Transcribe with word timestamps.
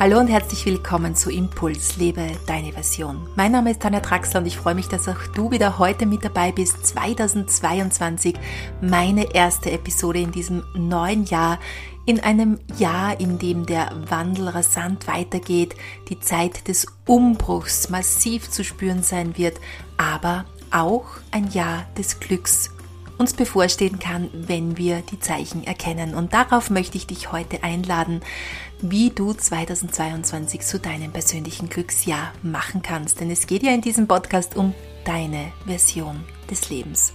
Hallo 0.00 0.20
und 0.20 0.28
herzlich 0.28 0.64
willkommen 0.64 1.16
zu 1.16 1.28
Impuls, 1.28 1.96
lebe 1.96 2.24
deine 2.46 2.70
Version. 2.70 3.28
Mein 3.34 3.50
Name 3.50 3.72
ist 3.72 3.82
Tanja 3.82 3.98
Traxler 3.98 4.38
und 4.38 4.46
ich 4.46 4.56
freue 4.56 4.76
mich, 4.76 4.86
dass 4.86 5.08
auch 5.08 5.26
du 5.34 5.50
wieder 5.50 5.80
heute 5.80 6.06
mit 6.06 6.24
dabei 6.24 6.52
bist. 6.52 6.86
2022, 6.86 8.36
meine 8.80 9.34
erste 9.34 9.72
Episode 9.72 10.20
in 10.20 10.30
diesem 10.30 10.62
neuen 10.76 11.24
Jahr, 11.24 11.58
in 12.06 12.20
einem 12.20 12.60
Jahr, 12.78 13.18
in 13.18 13.40
dem 13.40 13.66
der 13.66 13.90
Wandel 14.08 14.46
rasant 14.46 15.08
weitergeht, 15.08 15.74
die 16.08 16.20
Zeit 16.20 16.68
des 16.68 16.86
Umbruchs 17.04 17.90
massiv 17.90 18.48
zu 18.50 18.62
spüren 18.62 19.02
sein 19.02 19.36
wird, 19.36 19.58
aber 19.96 20.44
auch 20.70 21.06
ein 21.32 21.50
Jahr 21.50 21.86
des 21.96 22.20
Glücks 22.20 22.70
uns 23.18 23.34
bevorstehen 23.34 23.98
kann, 23.98 24.30
wenn 24.32 24.78
wir 24.78 25.02
die 25.02 25.20
Zeichen 25.20 25.64
erkennen. 25.64 26.14
Und 26.14 26.32
darauf 26.32 26.70
möchte 26.70 26.96
ich 26.96 27.06
dich 27.06 27.32
heute 27.32 27.62
einladen, 27.62 28.20
wie 28.80 29.10
du 29.10 29.32
2022 29.32 30.60
zu 30.60 30.78
deinem 30.78 31.12
persönlichen 31.12 31.68
Glücksjahr 31.68 32.32
machen 32.42 32.82
kannst. 32.82 33.20
Denn 33.20 33.30
es 33.30 33.46
geht 33.46 33.62
ja 33.62 33.72
in 33.72 33.80
diesem 33.80 34.06
Podcast 34.06 34.56
um 34.56 34.74
deine 35.04 35.52
Version 35.66 36.24
des 36.50 36.70
Lebens. 36.70 37.12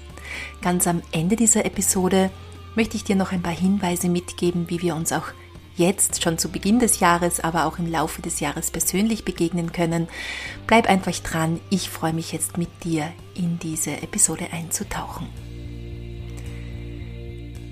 Ganz 0.62 0.88
am 0.88 1.02
Ende 1.12 1.36
dieser 1.36 1.66
Episode 1.66 2.30
möchte 2.76 2.98
ich 2.98 3.04
dir 3.04 3.16
noch 3.16 3.32
ein 3.32 3.42
paar 3.42 3.56
Hinweise 3.56 4.10
mitgeben, 4.10 4.70
wie 4.70 4.82
wir 4.82 4.96
uns 4.96 5.12
auch 5.12 5.28
jetzt 5.76 6.22
schon 6.22 6.38
zu 6.38 6.50
Beginn 6.50 6.80
des 6.80 7.00
Jahres, 7.00 7.40
aber 7.40 7.66
auch 7.66 7.80
im 7.80 7.90
Laufe 7.90 8.22
des 8.22 8.40
Jahres 8.40 8.72
persönlich 8.72 9.26
begegnen 9.26 9.72
können. 9.72 10.08
Bleib 10.68 10.88
einfach 10.88 11.18
dran, 11.20 11.60
ich 11.70 11.90
freue 11.90 12.14
mich 12.14 12.32
jetzt 12.32 12.58
mit 12.58 12.70
dir 12.84 13.12
in 13.36 13.60
diese 13.60 13.92
Episode 14.02 14.48
einzutauchen. 14.52 15.28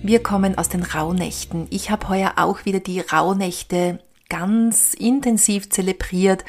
Wir 0.03 0.23
kommen 0.23 0.57
aus 0.57 0.67
den 0.67 0.81
Rauhnächten. 0.81 1.67
Ich 1.69 1.91
habe 1.91 2.09
heuer 2.09 2.33
auch 2.37 2.65
wieder 2.65 2.79
die 2.79 3.01
Rauhnächte 3.01 3.99
ganz 4.29 4.95
intensiv 4.95 5.69
zelebriert. 5.69 6.43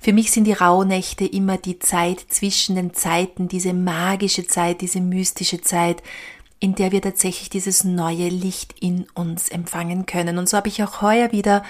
Für 0.00 0.12
mich 0.12 0.30
sind 0.30 0.44
die 0.44 0.52
Rauhnächte 0.52 1.26
immer 1.26 1.58
die 1.58 1.80
Zeit 1.80 2.20
zwischen 2.28 2.76
den 2.76 2.94
Zeiten, 2.94 3.48
diese 3.48 3.72
magische 3.72 4.46
Zeit, 4.46 4.82
diese 4.82 5.00
mystische 5.00 5.60
Zeit, 5.60 6.00
in 6.60 6.76
der 6.76 6.92
wir 6.92 7.02
tatsächlich 7.02 7.50
dieses 7.50 7.82
neue 7.82 8.28
Licht 8.28 8.76
in 8.80 9.06
uns 9.14 9.48
empfangen 9.48 10.06
können. 10.06 10.38
Und 10.38 10.48
so 10.48 10.56
habe 10.56 10.68
ich 10.68 10.80
auch 10.84 11.02
heuer 11.02 11.32
wieder 11.32 11.64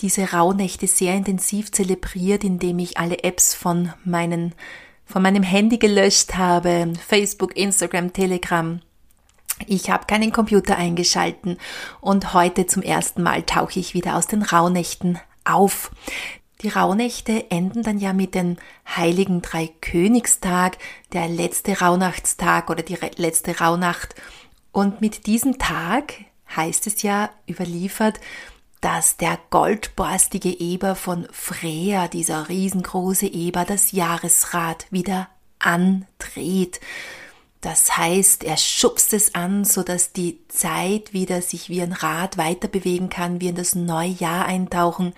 diese 0.00 0.32
Rauhnächte 0.32 0.86
sehr 0.86 1.14
intensiv 1.14 1.72
zelebriert, 1.72 2.44
indem 2.44 2.78
ich 2.78 2.96
alle 2.96 3.24
Apps 3.24 3.54
von 3.54 3.92
meinen 4.04 4.54
von 5.04 5.22
meinem 5.22 5.42
Handy 5.42 5.78
gelöscht 5.78 6.36
habe, 6.36 6.92
Facebook, 7.08 7.56
Instagram, 7.56 8.12
Telegram, 8.12 8.80
ich 9.66 9.90
habe 9.90 10.06
keinen 10.06 10.32
Computer 10.32 10.76
eingeschalten 10.76 11.58
und 12.00 12.34
heute 12.34 12.66
zum 12.66 12.82
ersten 12.82 13.22
Mal 13.22 13.42
tauche 13.42 13.80
ich 13.80 13.94
wieder 13.94 14.16
aus 14.16 14.26
den 14.26 14.42
Rauhnächten 14.42 15.18
auf. 15.44 15.90
Die 16.62 16.68
Rauhnächte 16.68 17.50
enden 17.50 17.82
dann 17.82 17.98
ja 17.98 18.12
mit 18.12 18.34
dem 18.34 18.56
heiligen 18.86 19.40
Dreikönigstag, 19.40 20.76
der 21.12 21.28
letzte 21.28 21.80
Rauhnachtstag 21.80 22.68
oder 22.68 22.82
die 22.82 22.98
letzte 23.16 23.58
Rauhnacht. 23.58 24.14
Und 24.72 25.00
mit 25.00 25.26
diesem 25.26 25.58
Tag 25.58 26.14
heißt 26.54 26.86
es 26.86 27.02
ja 27.02 27.30
überliefert, 27.48 28.20
dass 28.80 29.16
der 29.16 29.38
goldborstige 29.50 30.50
Eber 30.50 30.96
von 30.96 31.26
Freya, 31.32 32.08
dieser 32.08 32.48
riesengroße 32.48 33.26
Eber, 33.26 33.64
das 33.64 33.92
Jahresrad 33.92 34.86
wieder 34.90 35.28
andreht. 35.58 36.80
Das 37.60 37.96
heißt, 37.96 38.44
er 38.44 38.56
schubst 38.56 39.12
es 39.12 39.34
an, 39.34 39.64
so 39.64 39.82
dass 39.82 40.12
die 40.12 40.40
Zeit 40.48 41.12
wieder 41.12 41.42
sich 41.42 41.68
wie 41.68 41.82
ein 41.82 41.92
Rad 41.92 42.38
weiter 42.38 42.68
bewegen 42.68 43.10
kann, 43.10 43.40
wir 43.40 43.50
in 43.50 43.56
das 43.56 43.74
neue 43.74 44.08
Jahr 44.08 44.46
eintauchen, 44.46 45.12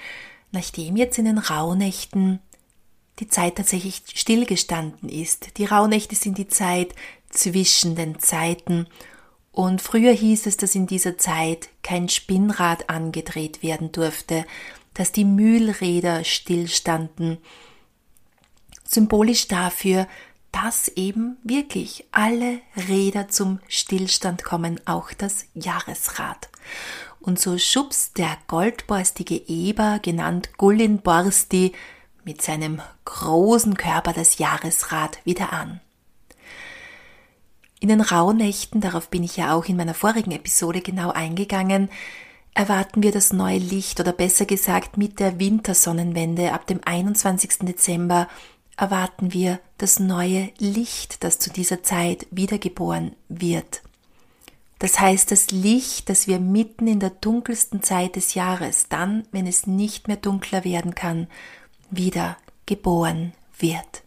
nachdem 0.50 0.96
jetzt 0.96 1.18
in 1.18 1.26
den 1.26 1.38
Rauhnächten 1.38 2.40
die 3.20 3.28
Zeit 3.28 3.56
tatsächlich 3.56 4.02
stillgestanden 4.12 5.08
ist. 5.08 5.58
Die 5.58 5.66
Rauhnächte 5.66 6.16
sind 6.16 6.38
die 6.38 6.48
Zeit 6.48 6.94
zwischen 7.28 7.94
den 7.94 8.18
Zeiten 8.18 8.86
und 9.52 9.82
früher 9.82 10.12
hieß 10.12 10.46
es, 10.46 10.56
dass 10.56 10.74
in 10.74 10.86
dieser 10.86 11.18
Zeit 11.18 11.68
kein 11.82 12.08
Spinnrad 12.08 12.88
angedreht 12.88 13.62
werden 13.62 13.92
durfte, 13.92 14.46
dass 14.94 15.12
die 15.12 15.24
Mühlräder 15.24 16.24
stillstanden. 16.24 17.38
Symbolisch 18.84 19.48
dafür, 19.48 20.08
dass 20.52 20.88
eben 20.88 21.38
wirklich 21.42 22.04
alle 22.12 22.60
Räder 22.88 23.28
zum 23.28 23.60
Stillstand 23.68 24.44
kommen, 24.44 24.80
auch 24.84 25.12
das 25.12 25.46
Jahresrad. 25.54 26.48
Und 27.20 27.40
so 27.40 27.56
schubst 27.58 28.18
der 28.18 28.36
goldborstige 28.48 29.36
Eber, 29.48 29.98
genannt 30.02 30.50
Gullin 30.58 30.98
Borsti, 30.98 31.72
mit 32.24 32.42
seinem 32.42 32.80
großen 33.04 33.76
Körper 33.76 34.12
das 34.12 34.38
Jahresrad 34.38 35.18
wieder 35.24 35.52
an. 35.52 35.80
In 37.80 37.88
den 37.88 38.00
Rauhnächten, 38.00 38.80
darauf 38.80 39.08
bin 39.08 39.24
ich 39.24 39.36
ja 39.36 39.54
auch 39.54 39.64
in 39.64 39.76
meiner 39.76 39.94
vorigen 39.94 40.30
Episode 40.30 40.82
genau 40.82 41.10
eingegangen, 41.10 41.90
erwarten 42.54 43.02
wir 43.02 43.12
das 43.12 43.32
neue 43.32 43.58
Licht 43.58 43.98
oder 43.98 44.12
besser 44.12 44.44
gesagt 44.44 44.98
mit 44.98 45.18
der 45.18 45.40
Wintersonnenwende 45.40 46.52
ab 46.52 46.66
dem 46.66 46.80
21. 46.84 47.60
Dezember 47.62 48.28
erwarten 48.76 49.32
wir 49.32 49.60
das 49.78 49.98
neue 49.98 50.50
Licht, 50.58 51.22
das 51.24 51.38
zu 51.38 51.50
dieser 51.50 51.82
Zeit 51.82 52.26
wiedergeboren 52.30 53.14
wird. 53.28 53.82
Das 54.78 54.98
heißt, 54.98 55.30
das 55.30 55.52
Licht, 55.52 56.08
das 56.08 56.26
wir 56.26 56.40
mitten 56.40 56.88
in 56.88 56.98
der 56.98 57.10
dunkelsten 57.10 57.82
Zeit 57.82 58.16
des 58.16 58.34
Jahres, 58.34 58.88
dann, 58.88 59.24
wenn 59.30 59.46
es 59.46 59.66
nicht 59.66 60.08
mehr 60.08 60.16
dunkler 60.16 60.64
werden 60.64 60.96
kann, 60.96 61.28
wieder 61.90 62.36
geboren 62.66 63.32
wird. 63.58 64.02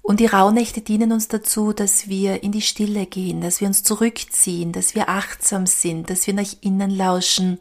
Und 0.00 0.20
die 0.20 0.26
Rauhnächte 0.26 0.80
dienen 0.80 1.12
uns 1.12 1.28
dazu, 1.28 1.74
dass 1.74 2.08
wir 2.08 2.42
in 2.42 2.50
die 2.50 2.62
Stille 2.62 3.04
gehen, 3.04 3.42
dass 3.42 3.60
wir 3.60 3.68
uns 3.68 3.82
zurückziehen, 3.82 4.72
dass 4.72 4.94
wir 4.94 5.10
achtsam 5.10 5.66
sind, 5.66 6.08
dass 6.08 6.26
wir 6.26 6.32
nach 6.32 6.50
innen 6.62 6.90
lauschen, 6.90 7.58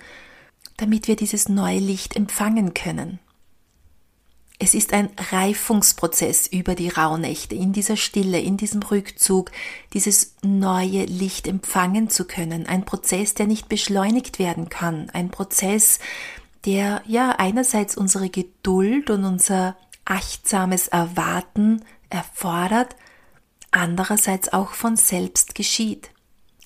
damit 0.77 1.09
wir 1.09 1.17
dieses 1.17 1.49
neue 1.49 1.79
Licht 1.79 2.15
empfangen 2.15 2.73
können. 2.73 3.19
Es 4.59 4.73
ist 4.73 4.91
ein 4.91 5.09
Reifungsprozess 5.31 6.47
über 6.47 6.73
die 6.73 6.89
Rauhnächte, 6.89 7.53
in 7.53 7.73
dieser 7.73 7.95
Stille, 7.95 8.39
in 8.39 8.57
diesem 8.57 8.81
Rückzug, 8.81 9.51
dieses 9.93 10.35
neue 10.41 11.05
Licht 11.05 11.47
empfangen 11.47 12.09
zu 12.09 12.25
können. 12.25 12.65
Ein 12.65 12.83
Prozess, 12.83 13.35
der 13.35 13.45
nicht 13.45 13.69
beschleunigt 13.69 14.39
werden 14.39 14.69
kann. 14.69 15.11
Ein 15.11 15.29
Prozess, 15.29 15.99
der 16.65 17.03
ja 17.05 17.35
einerseits 17.37 17.95
unsere 17.95 18.29
Geduld 18.29 19.11
und 19.11 19.25
unser 19.25 19.77
achtsames 20.05 20.87
Erwarten 20.87 21.83
erfordert, 22.09 22.95
andererseits 23.69 24.51
auch 24.53 24.71
von 24.71 24.95
selbst 24.95 25.53
geschieht. 25.53 26.09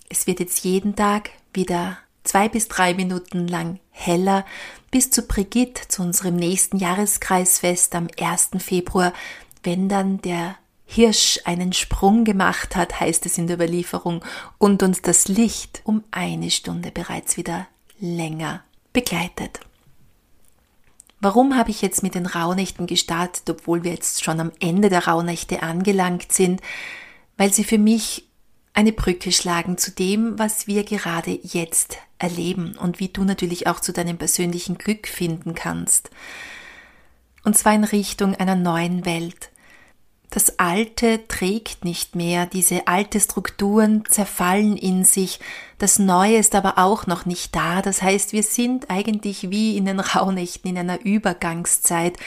Es 0.07 0.27
wird 0.27 0.39
jetzt 0.39 0.63
jeden 0.63 0.95
Tag 0.95 1.31
wieder 1.53 1.97
zwei 2.23 2.49
bis 2.49 2.67
drei 2.67 2.93
Minuten 2.93 3.47
lang 3.47 3.79
heller, 3.89 4.45
bis 4.91 5.09
zu 5.11 5.23
Brigitte, 5.23 5.87
zu 5.87 6.01
unserem 6.01 6.35
nächsten 6.35 6.77
Jahreskreisfest 6.77 7.95
am 7.95 8.07
1. 8.19 8.51
Februar, 8.59 9.13
wenn 9.63 9.89
dann 9.89 10.21
der 10.21 10.55
Hirsch 10.85 11.39
einen 11.45 11.71
Sprung 11.71 12.25
gemacht 12.25 12.75
hat, 12.75 12.99
heißt 12.99 13.25
es 13.25 13.37
in 13.37 13.47
der 13.47 13.55
Überlieferung, 13.55 14.25
und 14.57 14.83
uns 14.83 15.01
das 15.01 15.29
Licht 15.29 15.81
um 15.85 16.03
eine 16.11 16.51
Stunde 16.51 16.91
bereits 16.91 17.37
wieder 17.37 17.67
länger 17.99 18.63
begleitet. 18.91 19.61
Warum 21.21 21.55
habe 21.55 21.69
ich 21.69 21.81
jetzt 21.81 22.03
mit 22.03 22.15
den 22.15 22.25
Rauhnächten 22.25 22.87
gestartet, 22.87 23.49
obwohl 23.49 23.83
wir 23.83 23.91
jetzt 23.91 24.23
schon 24.23 24.39
am 24.39 24.51
Ende 24.59 24.89
der 24.89 25.07
Rauhnächte 25.07 25.61
angelangt 25.61 26.33
sind? 26.33 26.61
Weil 27.37 27.53
sie 27.53 27.63
für 27.63 27.77
mich 27.77 28.27
eine 28.73 28.91
Brücke 28.91 29.31
schlagen 29.31 29.77
zu 29.77 29.91
dem, 29.91 30.39
was 30.39 30.67
wir 30.67 30.83
gerade 30.83 31.39
jetzt 31.43 31.99
erleben 32.21 32.77
und 32.77 32.99
wie 32.99 33.09
du 33.09 33.23
natürlich 33.23 33.67
auch 33.67 33.79
zu 33.79 33.93
deinem 33.93 34.17
persönlichen 34.17 34.77
Glück 34.77 35.07
finden 35.07 35.55
kannst. 35.55 36.09
Und 37.43 37.57
zwar 37.57 37.73
in 37.73 37.83
Richtung 37.83 38.35
einer 38.35 38.55
neuen 38.55 39.05
Welt. 39.05 39.49
Das 40.29 40.59
Alte 40.59 41.27
trägt 41.27 41.83
nicht 41.83 42.15
mehr, 42.15 42.45
diese 42.45 42.87
alte 42.87 43.19
Strukturen 43.19 44.05
zerfallen 44.05 44.77
in 44.77 45.03
sich, 45.03 45.41
das 45.77 45.99
Neue 45.99 46.37
ist 46.37 46.55
aber 46.55 46.77
auch 46.77 47.05
noch 47.05 47.25
nicht 47.25 47.53
da, 47.53 47.81
das 47.81 48.01
heißt, 48.01 48.31
wir 48.31 48.43
sind 48.43 48.89
eigentlich 48.89 49.49
wie 49.49 49.75
in 49.75 49.85
den 49.85 49.99
Rauhnächten 49.99 50.71
in 50.71 50.77
einer 50.77 51.01
Übergangszeit, 51.01 52.17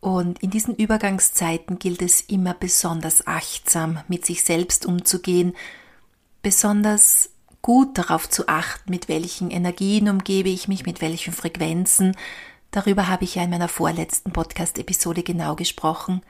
und 0.00 0.42
in 0.42 0.50
diesen 0.50 0.76
Übergangszeiten 0.76 1.78
gilt 1.78 2.02
es 2.02 2.20
immer 2.20 2.54
besonders 2.54 3.26
achtsam 3.26 4.00
mit 4.06 4.24
sich 4.24 4.44
selbst 4.44 4.86
umzugehen, 4.86 5.56
besonders 6.42 7.30
gut 7.62 7.98
darauf 7.98 8.28
zu 8.28 8.48
achten, 8.48 8.90
mit 8.90 9.08
welchen 9.08 9.50
Energien 9.50 10.08
umgebe 10.08 10.48
ich 10.48 10.68
mich, 10.68 10.86
mit 10.86 11.00
welchen 11.00 11.32
Frequenzen. 11.32 12.16
Darüber 12.70 13.08
habe 13.08 13.24
ich 13.24 13.36
ja 13.36 13.42
in 13.42 13.50
meiner 13.50 13.68
vorletzten 13.68 14.32
Podcast-Episode 14.32 15.22
genau 15.22 15.56
gesprochen. 15.56 16.22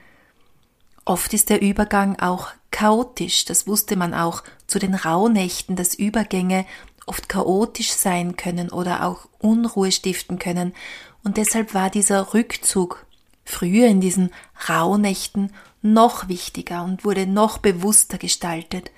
Oft 1.05 1.33
ist 1.33 1.49
der 1.49 1.61
Übergang 1.61 2.19
auch 2.19 2.49
chaotisch, 2.71 3.45
das 3.45 3.67
wusste 3.67 3.95
man 3.95 4.13
auch 4.13 4.43
zu 4.67 4.79
den 4.79 4.95
Rauhnächten, 4.95 5.75
dass 5.75 5.95
Übergänge 5.95 6.65
oft 7.07 7.27
chaotisch 7.27 7.91
sein 7.91 8.35
können 8.37 8.69
oder 8.69 9.05
auch 9.05 9.27
Unruhe 9.39 9.91
stiften 9.91 10.39
können. 10.39 10.73
Und 11.23 11.37
deshalb 11.37 11.73
war 11.73 11.89
dieser 11.89 12.33
Rückzug 12.33 13.05
früher 13.43 13.87
in 13.87 13.99
diesen 13.99 14.29
Rauhnächten 14.69 15.51
noch 15.81 16.27
wichtiger 16.27 16.83
und 16.83 17.03
wurde 17.03 17.25
noch 17.25 17.57
bewusster 17.57 18.17
gestaltet, 18.17 18.91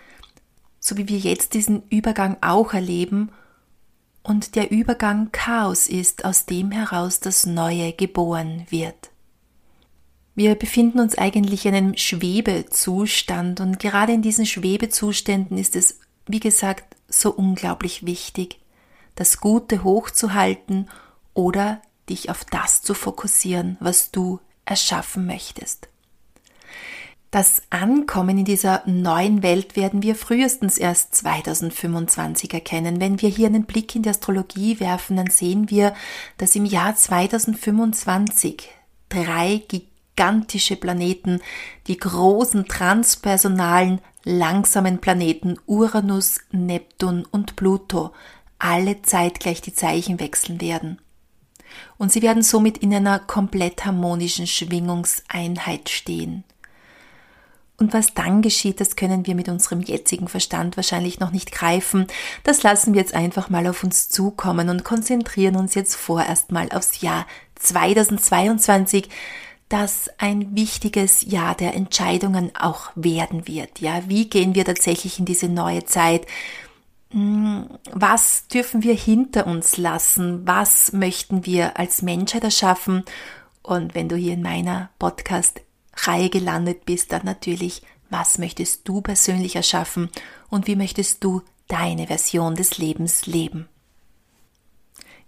so 0.81 0.97
wie 0.97 1.07
wir 1.07 1.19
jetzt 1.19 1.53
diesen 1.53 1.83
Übergang 1.89 2.35
auch 2.41 2.73
erleben 2.73 3.29
und 4.23 4.55
der 4.55 4.71
Übergang 4.71 5.31
Chaos 5.31 5.87
ist, 5.87 6.25
aus 6.25 6.45
dem 6.45 6.71
heraus 6.71 7.21
das 7.21 7.45
Neue 7.45 7.93
geboren 7.93 8.65
wird. 8.69 9.11
Wir 10.33 10.55
befinden 10.55 10.99
uns 10.99 11.17
eigentlich 11.17 11.65
in 11.65 11.75
einem 11.75 11.97
Schwebezustand 11.97 13.59
und 13.59 13.79
gerade 13.79 14.13
in 14.13 14.23
diesen 14.23 14.45
Schwebezuständen 14.45 15.57
ist 15.57 15.75
es, 15.75 15.99
wie 16.25 16.39
gesagt, 16.39 16.95
so 17.07 17.31
unglaublich 17.31 18.05
wichtig, 18.05 18.59
das 19.15 19.39
Gute 19.39 19.83
hochzuhalten 19.83 20.89
oder 21.33 21.81
dich 22.09 22.29
auf 22.29 22.43
das 22.45 22.81
zu 22.81 22.93
fokussieren, 22.95 23.77
was 23.79 24.11
du 24.11 24.39
erschaffen 24.65 25.27
möchtest. 25.27 25.89
Das 27.31 27.61
Ankommen 27.69 28.39
in 28.39 28.43
dieser 28.43 28.83
neuen 28.85 29.41
Welt 29.41 29.77
werden 29.77 30.03
wir 30.03 30.15
frühestens 30.15 30.77
erst 30.77 31.15
2025 31.15 32.53
erkennen. 32.53 32.99
Wenn 32.99 33.21
wir 33.21 33.29
hier 33.29 33.47
einen 33.47 33.63
Blick 33.63 33.95
in 33.95 34.03
die 34.03 34.09
Astrologie 34.09 34.81
werfen, 34.81 35.15
dann 35.15 35.29
sehen 35.29 35.69
wir, 35.69 35.93
dass 36.37 36.57
im 36.57 36.65
Jahr 36.65 36.93
2025 36.93 38.67
drei 39.07 39.63
gigantische 39.69 40.75
Planeten, 40.75 41.39
die 41.87 41.95
großen 41.95 42.67
transpersonalen, 42.67 44.01
langsamen 44.25 44.99
Planeten 44.99 45.57
Uranus, 45.65 46.41
Neptun 46.51 47.25
und 47.31 47.55
Pluto, 47.55 48.11
alle 48.59 49.03
zeitgleich 49.03 49.61
die 49.61 49.73
Zeichen 49.73 50.19
wechseln 50.19 50.59
werden. 50.59 50.99
Und 51.97 52.11
sie 52.11 52.21
werden 52.21 52.43
somit 52.43 52.79
in 52.79 52.93
einer 52.93 53.19
komplett 53.19 53.85
harmonischen 53.85 54.47
Schwingungseinheit 54.47 55.87
stehen. 55.87 56.43
Und 57.81 57.95
was 57.95 58.13
dann 58.13 58.43
geschieht, 58.43 58.79
das 58.79 58.95
können 58.95 59.25
wir 59.25 59.33
mit 59.33 59.49
unserem 59.49 59.81
jetzigen 59.81 60.27
Verstand 60.27 60.77
wahrscheinlich 60.77 61.19
noch 61.19 61.31
nicht 61.31 61.51
greifen. 61.51 62.05
Das 62.43 62.61
lassen 62.61 62.93
wir 62.93 63.01
jetzt 63.01 63.15
einfach 63.15 63.49
mal 63.49 63.65
auf 63.65 63.83
uns 63.83 64.07
zukommen 64.07 64.69
und 64.69 64.83
konzentrieren 64.83 65.55
uns 65.55 65.73
jetzt 65.73 65.95
vorerst 65.95 66.51
mal 66.51 66.69
aufs 66.71 67.01
Jahr 67.01 67.25
2022, 67.55 69.09
das 69.67 70.11
ein 70.19 70.55
wichtiges 70.55 71.23
Jahr 71.23 71.55
der 71.55 71.73
Entscheidungen 71.73 72.51
auch 72.55 72.91
werden 72.93 73.47
wird. 73.47 73.79
Ja, 73.79 74.03
wie 74.07 74.29
gehen 74.29 74.53
wir 74.53 74.63
tatsächlich 74.63 75.17
in 75.17 75.25
diese 75.25 75.49
neue 75.49 75.83
Zeit? 75.83 76.27
Hm, 77.09 77.65
was 77.91 78.47
dürfen 78.47 78.83
wir 78.83 78.93
hinter 78.93 79.47
uns 79.47 79.77
lassen? 79.77 80.45
Was 80.45 80.93
möchten 80.93 81.47
wir 81.47 81.79
als 81.79 82.03
Menschheit 82.03 82.43
erschaffen? 82.43 83.05
Und 83.63 83.95
wenn 83.95 84.07
du 84.07 84.15
hier 84.15 84.33
in 84.33 84.43
meiner 84.43 84.91
Podcast 84.99 85.61
Reihe 85.93 86.29
gelandet 86.29 86.85
bist, 86.85 87.11
dann 87.11 87.25
natürlich, 87.25 87.81
was 88.09 88.37
möchtest 88.37 88.87
du 88.87 89.01
persönlich 89.01 89.55
erschaffen 89.55 90.09
und 90.49 90.67
wie 90.67 90.75
möchtest 90.75 91.23
du 91.23 91.41
deine 91.67 92.07
Version 92.07 92.55
des 92.55 92.77
Lebens 92.77 93.25
leben. 93.25 93.67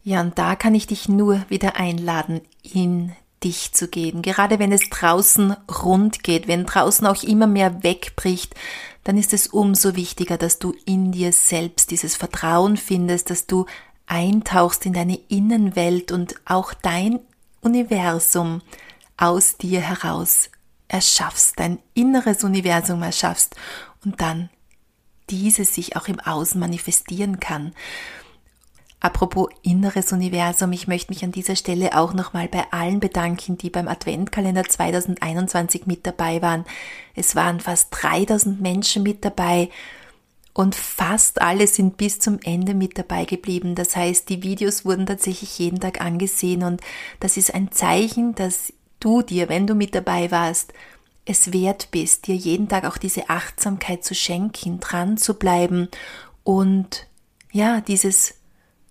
Ja, 0.04 0.19
und 0.19 0.38
da 0.38 0.56
kann 0.56 0.75
ich 0.75 0.88
dich 0.88 1.07
nur 1.07 1.45
wieder 1.50 1.77
einladen, 1.77 2.42
in 2.62 3.13
dich 3.44 3.71
zu 3.74 3.88
gehen. 3.88 4.21
Gerade 4.21 4.60
wenn 4.60 4.71
es 4.71 4.89
draußen 4.89 5.56
rund 5.83 6.24
geht, 6.24 6.48
wenn 6.48 6.65
draußen 6.65 7.07
auch 7.07 7.24
immer 7.24 7.48
mehr 7.48 7.83
wegbricht, 7.83 8.56
dann 9.04 9.18
ist 9.18 9.33
es 9.33 9.48
umso 9.48 9.95
wichtiger, 9.95 10.38
dass 10.38 10.60
du 10.60 10.74
in 10.86 11.12
dir 11.12 11.31
selbst 11.31 11.92
dieses 11.92 12.15
Vertrauen 12.15 12.77
findest, 12.77 13.30
dass 13.30 13.48
du 13.48 13.65
eintauchst 14.06 14.86
in 14.86 14.94
deine 14.94 15.19
Innenwelt 15.27 16.12
und 16.12 16.36
auch 16.45 16.74
dein 16.74 17.19
Universum 17.62 18.62
aus 19.24 19.56
dir 19.56 19.80
heraus 19.80 20.50
erschaffst, 20.90 21.58
dein 21.58 21.80
inneres 21.94 22.44
Universum 22.44 23.02
erschaffst 23.02 23.56
und 24.04 24.20
dann 24.20 24.50
dieses 25.30 25.74
sich 25.74 25.96
auch 25.96 26.10
im 26.10 26.20
Außen 26.20 26.60
manifestieren 26.60 27.40
kann. 27.40 27.74
Apropos 29.00 29.48
inneres 29.62 30.12
Universum, 30.12 30.74
ich 30.74 30.90
möchte 30.90 31.14
mich 31.14 31.24
an 31.24 31.31
dieser 31.31 31.56
Stelle 31.56 31.98
auch 31.98 32.14
nochmal 32.14 32.50
bei 32.50 32.66
allen 32.72 33.00
bedanken, 33.00 33.58
die 33.58 33.70
beim 33.70 33.88
Adventkalender 33.88 34.66
2021 34.66 35.86
mit 35.86 36.06
dabei 36.06 36.42
waren. 36.42 36.66
Es 37.16 37.34
waren 37.34 37.62
fast 37.62 37.88
3000 37.92 38.60
Menschen 38.60 39.04
mit 39.04 39.24
dabei 39.24 39.70
und 40.54 40.75
fast 40.75 41.42
alle 41.42 41.68
sind 41.68 41.96
bis 41.96 42.20
zum 42.20 42.40
Ende 42.44 42.74
mit 42.74 42.98
dabei 42.98 43.24
geblieben. 43.24 43.75
Das 43.75 43.96
heißt, 43.96 44.28
die 44.28 44.44
Videos 44.44 44.84
wurden 44.84 45.06
tatsächlich 45.06 45.58
jeden 45.60 45.80
Tag 45.80 46.02
angesehen 46.02 46.64
und 46.64 46.81
das 47.22 47.38
ist 47.38 47.54
ein 47.54 47.72
Zeichen, 47.72 48.36
dass 48.36 48.74
du 49.03 49.21
dir, 49.21 49.50
wenn 49.50 49.67
du 49.67 49.75
mit 49.75 49.95
dabei 49.95 50.31
warst, 50.31 50.73
es 51.25 51.53
wert 51.53 51.89
bist, 51.91 52.27
dir 52.27 52.35
jeden 52.35 52.67
Tag 52.67 52.85
auch 52.85 52.97
diese 52.97 53.29
Achtsamkeit 53.29 54.03
zu 54.03 54.13
schenken, 54.13 54.79
dran 54.79 55.17
zu 55.17 55.35
bleiben 55.35 55.88
und 56.44 57.07
ja, 57.51 57.81
dieses 57.81 58.35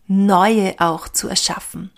Neue 0.07 0.75
auch 0.79 1.09
zu 1.09 1.29
erschaffen. 1.29 1.91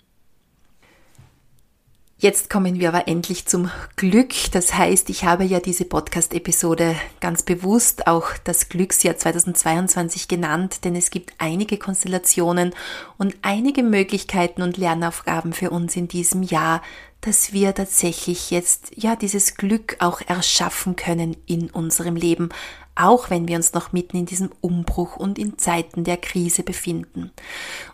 Jetzt 2.17 2.49
kommen 2.49 2.79
wir 2.79 2.87
aber 2.89 3.09
endlich 3.09 3.45
zum 3.45 3.69
Glück. 3.97 4.33
Das 4.53 4.73
heißt, 4.73 5.09
ich 5.09 5.25
habe 5.25 5.43
ja 5.43 5.59
diese 5.59 5.83
Podcast-Episode 5.83 6.95
ganz 7.19 7.43
bewusst 7.43 8.07
auch 8.07 8.29
das 8.45 8.69
Glücksjahr 8.69 9.17
2022 9.17 10.29
genannt, 10.29 10.85
denn 10.85 10.95
es 10.95 11.09
gibt 11.09 11.33
einige 11.39 11.77
Konstellationen 11.77 12.73
und 13.17 13.35
einige 13.41 13.83
Möglichkeiten 13.83 14.61
und 14.61 14.77
Lernaufgaben 14.77 15.51
für 15.51 15.71
uns 15.71 15.97
in 15.97 16.07
diesem 16.07 16.41
Jahr, 16.41 16.81
dass 17.25 17.53
wir 17.53 17.73
tatsächlich 17.73 18.51
jetzt 18.51 18.91
ja 18.95 19.15
dieses 19.15 19.55
Glück 19.55 19.97
auch 19.99 20.21
erschaffen 20.21 20.95
können 20.95 21.35
in 21.47 21.71
unserem 21.71 22.15
Leben, 22.15 22.49
auch 22.93 23.29
wenn 23.29 23.47
wir 23.47 23.57
uns 23.57 23.73
noch 23.73 23.91
mitten 23.91 24.17
in 24.17 24.25
diesem 24.25 24.51
Umbruch 24.61 25.17
und 25.17 25.39
in 25.39 25.57
Zeiten 25.57 26.03
der 26.03 26.17
Krise 26.17 26.63
befinden. 26.63 27.31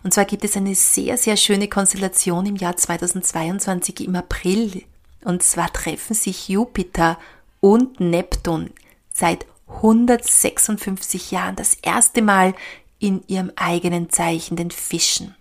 Und 0.02 0.12
zwar 0.12 0.26
gibt 0.26 0.44
es 0.44 0.56
eine 0.56 0.74
sehr, 0.74 1.16
sehr 1.16 1.36
schöne 1.36 1.68
Konstellation 1.68 2.46
im 2.46 2.56
Jahr 2.56 2.76
2022 2.76 4.06
im 4.06 4.16
April. 4.16 4.84
Und 5.24 5.42
zwar 5.42 5.72
treffen 5.72 6.14
sich 6.14 6.48
Jupiter 6.48 7.18
und 7.60 8.00
Neptun 8.00 8.70
seit 9.12 9.46
156 9.66 11.30
Jahren 11.30 11.56
das 11.56 11.74
erste 11.74 12.20
Mal 12.20 12.54
in 12.98 13.22
ihrem 13.26 13.50
eigenen 13.56 14.10
Zeichen, 14.10 14.56
den 14.56 14.70
Fischen. 14.70 15.34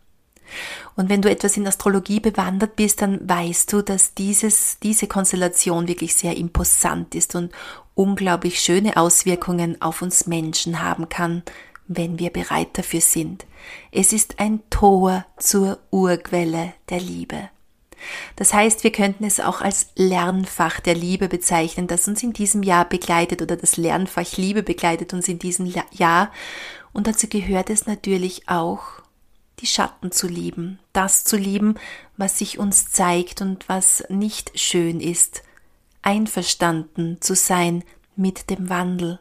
Und 0.95 1.09
wenn 1.09 1.21
du 1.21 1.29
etwas 1.29 1.57
in 1.57 1.67
Astrologie 1.67 2.19
bewandert 2.19 2.75
bist, 2.75 3.01
dann 3.01 3.27
weißt 3.27 3.71
du, 3.73 3.81
dass 3.81 4.13
dieses, 4.13 4.79
diese 4.79 5.07
Konstellation 5.07 5.87
wirklich 5.87 6.15
sehr 6.15 6.37
imposant 6.37 7.15
ist 7.15 7.35
und 7.35 7.51
unglaublich 7.95 8.59
schöne 8.59 8.97
Auswirkungen 8.97 9.81
auf 9.81 10.01
uns 10.01 10.27
Menschen 10.27 10.81
haben 10.81 11.09
kann, 11.09 11.43
wenn 11.87 12.19
wir 12.19 12.29
bereit 12.29 12.69
dafür 12.73 13.01
sind. 13.01 13.45
Es 13.91 14.13
ist 14.13 14.39
ein 14.39 14.61
Tor 14.69 15.25
zur 15.37 15.79
Urquelle 15.91 16.73
der 16.89 16.99
Liebe. 16.99 17.49
Das 18.35 18.53
heißt, 18.53 18.83
wir 18.83 18.91
könnten 18.91 19.23
es 19.23 19.39
auch 19.39 19.61
als 19.61 19.89
Lernfach 19.95 20.79
der 20.79 20.95
Liebe 20.95 21.27
bezeichnen, 21.27 21.87
das 21.87 22.07
uns 22.07 22.23
in 22.23 22.33
diesem 22.33 22.63
Jahr 22.63 22.85
begleitet 22.85 23.41
oder 23.41 23.55
das 23.55 23.77
Lernfach 23.77 24.37
Liebe 24.37 24.63
begleitet 24.63 25.13
uns 25.13 25.27
in 25.27 25.39
diesem 25.39 25.71
Jahr. 25.91 26.31
Und 26.93 27.07
dazu 27.07 27.27
gehört 27.27 27.69
es 27.69 27.85
natürlich 27.85 28.49
auch, 28.49 29.00
die 29.61 29.67
Schatten 29.67 30.11
zu 30.11 30.27
lieben, 30.27 30.79
das 30.91 31.23
zu 31.23 31.37
lieben, 31.37 31.75
was 32.17 32.39
sich 32.39 32.59
uns 32.59 32.91
zeigt 32.91 33.41
und 33.41 33.69
was 33.69 34.03
nicht 34.09 34.59
schön 34.59 34.99
ist, 34.99 35.43
einverstanden 36.01 37.17
zu 37.21 37.35
sein 37.35 37.83
mit 38.15 38.49
dem 38.49 38.69
Wandel, 38.69 39.19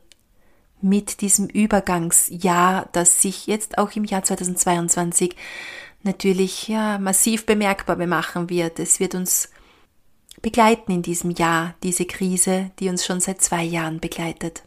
mit 0.81 1.21
diesem 1.21 1.47
Übergangsjahr, 1.47 2.89
das 2.93 3.21
sich 3.21 3.47
jetzt 3.47 3.79
auch 3.79 3.93
im 3.93 4.05
Jahr 4.05 4.25
2022 4.25 5.37
natürlich 6.03 6.69
ja 6.69 6.99
massiv 6.99 7.45
bemerkbar 7.45 7.97
machen 8.07 8.49
wird. 8.49 8.79
Es 8.79 9.01
wird 9.01 9.15
uns 9.15 9.51
begleiten 10.41 10.93
in 10.93 11.03
diesem 11.03 11.31
Jahr, 11.31 11.75
diese 11.83 12.07
Krise, 12.07 12.71
die 12.79 12.89
uns 12.89 13.05
schon 13.05 13.21
seit 13.21 13.43
zwei 13.43 13.63
Jahren 13.63 14.01
begleitet. 14.01 14.63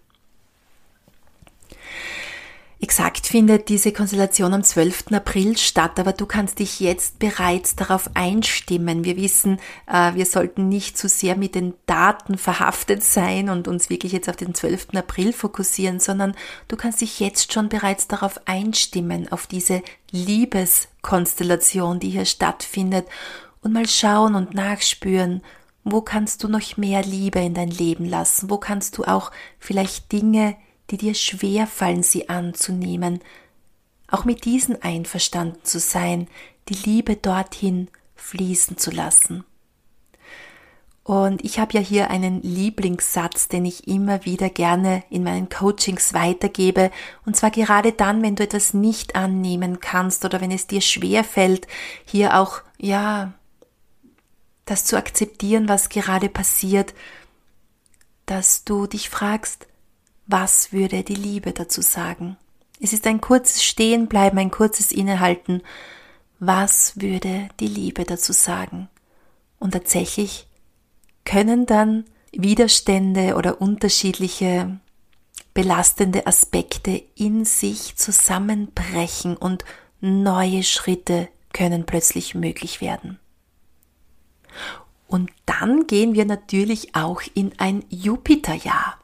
Exakt 2.83 3.27
findet 3.27 3.69
diese 3.69 3.93
Konstellation 3.93 4.53
am 4.53 4.61
12. 4.61 5.13
April 5.13 5.55
statt, 5.55 5.97
aber 6.01 6.11
du 6.11 6.25
kannst 6.25 6.59
dich 6.59 6.81
jetzt 6.81 7.17
bereits 7.17 7.77
darauf 7.77 8.09
einstimmen. 8.13 9.05
Wir 9.05 9.15
wissen, 9.15 9.61
äh, 9.87 10.15
wir 10.15 10.25
sollten 10.25 10.67
nicht 10.67 10.97
zu 10.97 11.07
sehr 11.07 11.37
mit 11.37 11.55
den 11.55 11.75
Daten 11.85 12.37
verhaftet 12.37 13.01
sein 13.01 13.47
und 13.47 13.69
uns 13.69 13.89
wirklich 13.89 14.11
jetzt 14.11 14.27
auf 14.27 14.35
den 14.35 14.53
12. 14.53 14.87
April 14.95 15.31
fokussieren, 15.31 16.01
sondern 16.01 16.35
du 16.67 16.75
kannst 16.75 16.99
dich 16.99 17.21
jetzt 17.21 17.53
schon 17.53 17.69
bereits 17.69 18.09
darauf 18.09 18.37
einstimmen, 18.47 19.31
auf 19.31 19.47
diese 19.47 19.81
Liebeskonstellation, 20.11 22.01
die 22.01 22.09
hier 22.09 22.25
stattfindet 22.25 23.07
und 23.61 23.71
mal 23.71 23.87
schauen 23.87 24.35
und 24.35 24.55
nachspüren, 24.55 25.41
wo 25.85 26.01
kannst 26.01 26.43
du 26.43 26.49
noch 26.49 26.75
mehr 26.75 27.01
Liebe 27.01 27.39
in 27.39 27.53
dein 27.53 27.71
Leben 27.71 28.03
lassen? 28.03 28.49
Wo 28.49 28.57
kannst 28.57 28.97
du 28.97 29.05
auch 29.05 29.31
vielleicht 29.57 30.11
Dinge 30.11 30.57
die 30.89 30.97
dir 30.97 31.13
schwer 31.13 31.67
fallen, 31.67 32.03
sie 32.03 32.29
anzunehmen, 32.29 33.19
auch 34.07 34.25
mit 34.25 34.45
diesen 34.45 34.81
einverstanden 34.81 35.63
zu 35.63 35.79
sein, 35.79 36.27
die 36.69 36.75
Liebe 36.75 37.15
dorthin 37.15 37.89
fließen 38.15 38.77
zu 38.77 38.91
lassen. 38.91 39.43
Und 41.03 41.43
ich 41.43 41.59
habe 41.59 41.73
ja 41.73 41.81
hier 41.81 42.09
einen 42.09 42.41
Lieblingssatz, 42.41 43.49
den 43.49 43.65
ich 43.65 43.87
immer 43.89 44.23
wieder 44.23 44.49
gerne 44.49 45.03
in 45.09 45.23
meinen 45.23 45.49
Coachings 45.49 46.13
weitergebe. 46.13 46.91
Und 47.25 47.35
zwar 47.35 47.51
gerade 47.51 47.91
dann, 47.91 48.23
wenn 48.23 48.35
du 48.35 48.43
etwas 48.43 48.73
nicht 48.73 49.15
annehmen 49.15 49.81
kannst 49.81 50.23
oder 50.23 50.39
wenn 50.39 50.51
es 50.51 50.65
dir 50.65 50.79
schwer 50.79 51.25
fällt, 51.25 51.67
hier 52.05 52.39
auch, 52.39 52.61
ja, 52.77 53.33
das 54.63 54.85
zu 54.85 54.95
akzeptieren, 54.95 55.67
was 55.67 55.89
gerade 55.89 56.29
passiert, 56.29 56.93
dass 58.25 58.63
du 58.63 58.87
dich 58.87 59.09
fragst, 59.09 59.67
was 60.25 60.72
würde 60.72 61.03
die 61.03 61.15
Liebe 61.15 61.51
dazu 61.51 61.82
sagen? 61.82 62.38
Es 62.80 62.94
ist 62.94 63.08
ein 63.08 63.22
kurzes 63.22 63.63
Stehenbleiben, 63.63 64.39
ein 64.39 64.51
kurzes 64.51 64.92
Innehalten. 64.92 65.62
Was 66.39 67.00
würde 67.00 67.50
die 67.60 67.68
Liebe 67.68 68.03
dazu 68.03 68.34
sagen? 68.34 68.89
Und 69.60 69.72
tatsächlich 69.72 70.48
können 71.25 71.65
dann 71.65 72.06
Widerstände 72.32 73.36
oder 73.36 73.62
unterschiedliche 73.62 74.80
belastende 75.53 76.25
Aspekte 76.25 77.03
in 77.15 77.46
sich 77.46 77.96
zusammenbrechen 77.96 79.38
und 79.38 79.63
neue 80.01 80.63
Schritte 80.63 81.30
können 81.53 81.86
plötzlich 81.86 82.36
möglich 82.36 82.82
werden. 82.82 83.20
Und 85.08 85.32
dann 85.46 85.86
gehen 85.86 86.15
wir 86.15 86.25
natürlich 86.25 86.96
auch 86.96 87.22
in 87.36 87.58
ein 87.60 87.86
Jupiterjahr. 87.89 88.98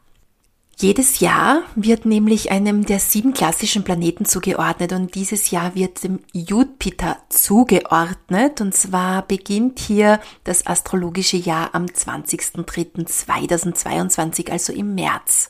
Jedes 0.81 1.19
Jahr 1.19 1.63
wird 1.75 2.05
nämlich 2.05 2.51
einem 2.51 2.86
der 2.86 3.00
sieben 3.00 3.33
klassischen 3.33 3.83
Planeten 3.83 4.24
zugeordnet 4.24 4.93
und 4.93 5.13
dieses 5.13 5.51
Jahr 5.51 5.75
wird 5.75 6.05
dem 6.05 6.21
Jupiter 6.31 7.17
zugeordnet 7.27 8.62
und 8.62 8.74
zwar 8.74 9.24
beginnt 9.24 9.79
hier 9.79 10.21
das 10.45 10.65
astrologische 10.65 11.36
Jahr 11.36 11.75
am 11.75 11.88
20.03.2022, 11.88 14.50
also 14.50 14.71
im 14.71 14.95
März. 14.95 15.50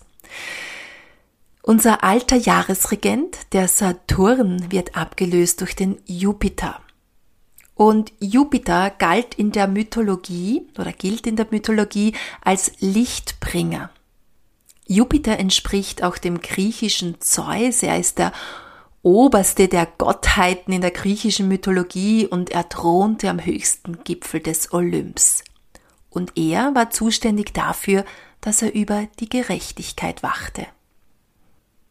Unser 1.62 2.03
alter 2.03 2.38
Jahresregent, 2.38 3.38
der 3.51 3.67
Saturn, 3.67 4.71
wird 4.71 4.98
abgelöst 4.98 5.62
durch 5.62 5.75
den 5.75 6.00
Jupiter. 6.07 6.81
Und 7.75 8.12
Jupiter 8.19 8.89
galt 8.89 9.36
in 9.36 9.51
der 9.51 9.67
Mythologie 9.67 10.65
oder 10.79 10.91
gilt 10.91 11.27
in 11.27 11.36
der 11.36 11.45
Mythologie 11.51 12.15
als 12.41 12.71
Lichtbringer. 12.79 13.91
Jupiter 14.89 15.38
entspricht 15.38 16.03
auch 16.03 16.17
dem 16.17 16.41
griechischen 16.41 17.22
Zeus. 17.22 17.84
Er 17.84 18.00
ist 18.00 18.17
der 18.17 18.34
oberste 19.03 19.67
der 19.67 19.86
Gottheiten 19.86 20.74
in 20.74 20.81
der 20.81 20.89
griechischen 20.89 21.48
Mythologie 21.48 22.25
und 22.25 22.50
er 22.50 22.67
thronte 22.67 23.29
am 23.29 23.46
höchsten 23.46 24.03
Gipfel 24.03 24.39
des 24.39 24.74
Olymps. 24.74 25.43
Und 26.10 26.31
er 26.39 26.74
war 26.74 26.89
zuständig 26.89 27.53
dafür, 27.53 28.03
dass 28.41 28.63
er 28.63 28.74
über 28.74 29.08
die 29.19 29.29
Gerechtigkeit 29.29 30.24
wachte. 30.24 30.65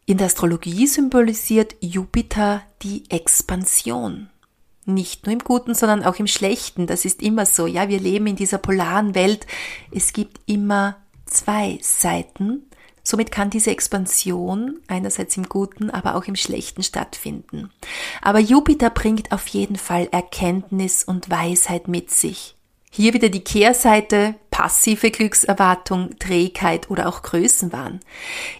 In 0.05 0.17
der 0.17 0.27
Astrologie 0.27 0.85
symbolisiert 0.85 1.77
Jupiter 1.79 2.63
die 2.81 3.09
Expansion. 3.09 4.29
Nicht 4.83 5.25
nur 5.25 5.31
im 5.31 5.39
Guten, 5.39 5.73
sondern 5.73 6.03
auch 6.03 6.15
im 6.15 6.27
Schlechten. 6.27 6.85
Das 6.85 7.05
ist 7.05 7.21
immer 7.21 7.45
so. 7.45 7.65
Ja, 7.65 7.87
wir 7.87 8.01
leben 8.01 8.27
in 8.27 8.35
dieser 8.35 8.57
polaren 8.57 9.15
Welt. 9.15 9.47
Es 9.89 10.11
gibt 10.11 10.41
immer 10.47 10.97
zwei 11.25 11.79
Seiten 11.81 12.63
Somit 13.09 13.31
kann 13.31 13.49
diese 13.49 13.71
Expansion 13.71 14.81
einerseits 14.85 15.35
im 15.35 15.49
Guten, 15.49 15.89
aber 15.89 16.13
auch 16.13 16.25
im 16.25 16.35
Schlechten 16.35 16.83
stattfinden. 16.83 17.71
Aber 18.21 18.37
Jupiter 18.37 18.91
bringt 18.91 19.31
auf 19.31 19.47
jeden 19.47 19.77
Fall 19.77 20.07
Erkenntnis 20.11 21.05
und 21.05 21.27
Weisheit 21.27 21.87
mit 21.87 22.11
sich. 22.11 22.53
Hier 22.91 23.15
wieder 23.15 23.29
die 23.29 23.43
Kehrseite, 23.43 24.35
passive 24.51 25.09
Glückserwartung, 25.09 26.19
Trägheit 26.19 26.91
oder 26.91 27.09
auch 27.09 27.23
Größenwahn. 27.23 27.99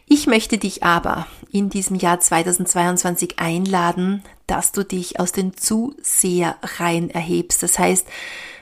Ich 0.07 0.25
möchte 0.25 0.57
dich 0.57 0.81
aber 0.81 1.27
in 1.51 1.69
diesem 1.69 1.97
Jahr 1.97 2.19
2022 2.19 3.37
einladen, 3.37 4.23
dass 4.47 4.71
du 4.71 4.83
dich 4.83 5.19
aus 5.19 5.31
den 5.31 5.57
Zuseherreihen 5.57 7.11
erhebst. 7.11 7.61
Das 7.61 7.77
heißt, 7.77 8.07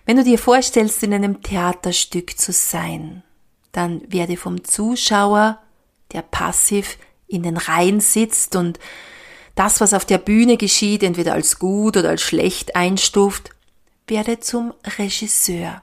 wenn 0.06 0.17
du 0.17 0.25
dir 0.25 0.38
vorstellst, 0.38 1.01
in 1.03 1.13
einem 1.13 1.41
Theaterstück 1.44 2.38
zu 2.38 2.51
sein, 2.51 3.24
dann 3.72 4.01
werde 4.12 4.36
vom 4.36 4.65
Zuschauer 4.65 5.62
der 6.12 6.22
passiv 6.22 6.98
in 7.28 7.44
den 7.44 7.58
Reihen 7.58 8.00
sitzt 8.00 8.56
und 8.56 8.80
das, 9.56 9.82
was 9.82 9.94
auf 9.94 10.06
der 10.06 10.20
Bühne 10.20 10.58
geschieht, 10.58 11.04
entweder 11.04 11.34
als 11.34 11.60
gut 11.60 11.98
oder 11.98 12.10
als 12.10 12.22
schlecht 12.22 12.76
einstuft, 12.76 13.50
werde 14.08 14.40
zum 14.40 14.74
Regisseur. 14.98 15.82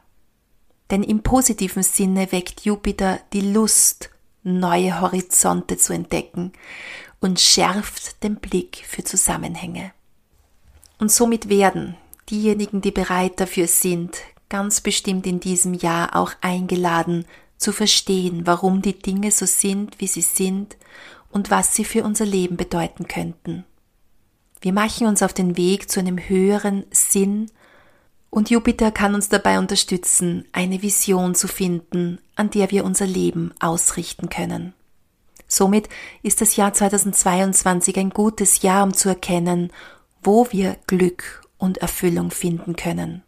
Denn 0.91 1.03
im 1.03 1.23
positiven 1.23 1.83
Sinne 1.83 2.31
weckt 2.31 2.63
Jupiter 2.63 3.21
die 3.33 3.41
Lust, 3.41 4.11
neue 4.43 5.01
Horizonte 5.01 5.77
zu 5.77 5.93
entdecken 5.93 6.53
und 7.21 7.41
schärft 7.41 8.23
den 8.23 8.37
Blick 8.37 8.85
für 8.87 9.03
Zusammenhänge. 9.03 9.93
Und 10.99 11.11
somit 11.11 11.49
werden 11.49 11.97
diejenigen, 12.31 12.81
die 12.81 12.91
bereit 12.91 13.41
dafür 13.41 13.67
sind, 13.67 14.19
ganz 14.49 14.81
bestimmt 14.81 15.27
in 15.27 15.41
diesem 15.41 15.75
Jahr 15.75 16.15
auch 16.15 16.33
eingeladen, 16.41 17.25
zu 17.65 17.73
verstehen, 17.73 18.47
warum 18.47 18.83
die 18.83 18.99
Dinge 18.99 19.31
so 19.31 19.47
sind, 19.47 19.99
wie 19.99 20.07
sie 20.07 20.21
sind 20.21 20.77
und 21.31 21.51
was 21.51 21.75
sie 21.75 21.85
für 21.85 22.05
unser 22.05 22.27
Leben 22.27 22.57
bedeuten 22.57 23.09
könnten. 23.09 23.65
Wir 24.61 24.75
machen 24.75 25.07
uns 25.07 25.23
auf 25.23 25.33
den 25.33 25.57
Weg 25.57 25.91
zu 25.91 25.99
einem 25.99 26.19
höheren 26.19 26.85
Sinn 26.91 27.51
und 28.29 28.51
Jupiter 28.51 28.91
kann 28.91 29.15
uns 29.15 29.31
dabei 29.31 29.59
unterstützen, 29.59 30.45
eine 30.53 30.83
Vision 30.83 31.35
zu 31.35 31.49
finden, 31.49 32.19
an 32.37 32.51
der 32.51 32.71
wir 32.71 32.85
unser 32.85 33.07
Leben 33.07 33.55
ausrichten 33.61 34.29
können. 34.29 34.75
Somit 35.49 35.89
ist 36.23 36.41
das 36.41 36.57
Jahr 36.57 36.75
2022 36.75 37.97
ein 37.97 38.11
gutes 38.11 38.61
Jahr, 38.61 38.85
um 38.85 38.93
zu 38.93 39.09
erkennen, 39.09 39.73
wo 40.23 40.49
wir 40.51 40.77
Glück 40.87 41.43
und 41.57 41.79
Erfüllung 41.79 42.31
finden 42.31 42.77
können. 42.77 43.23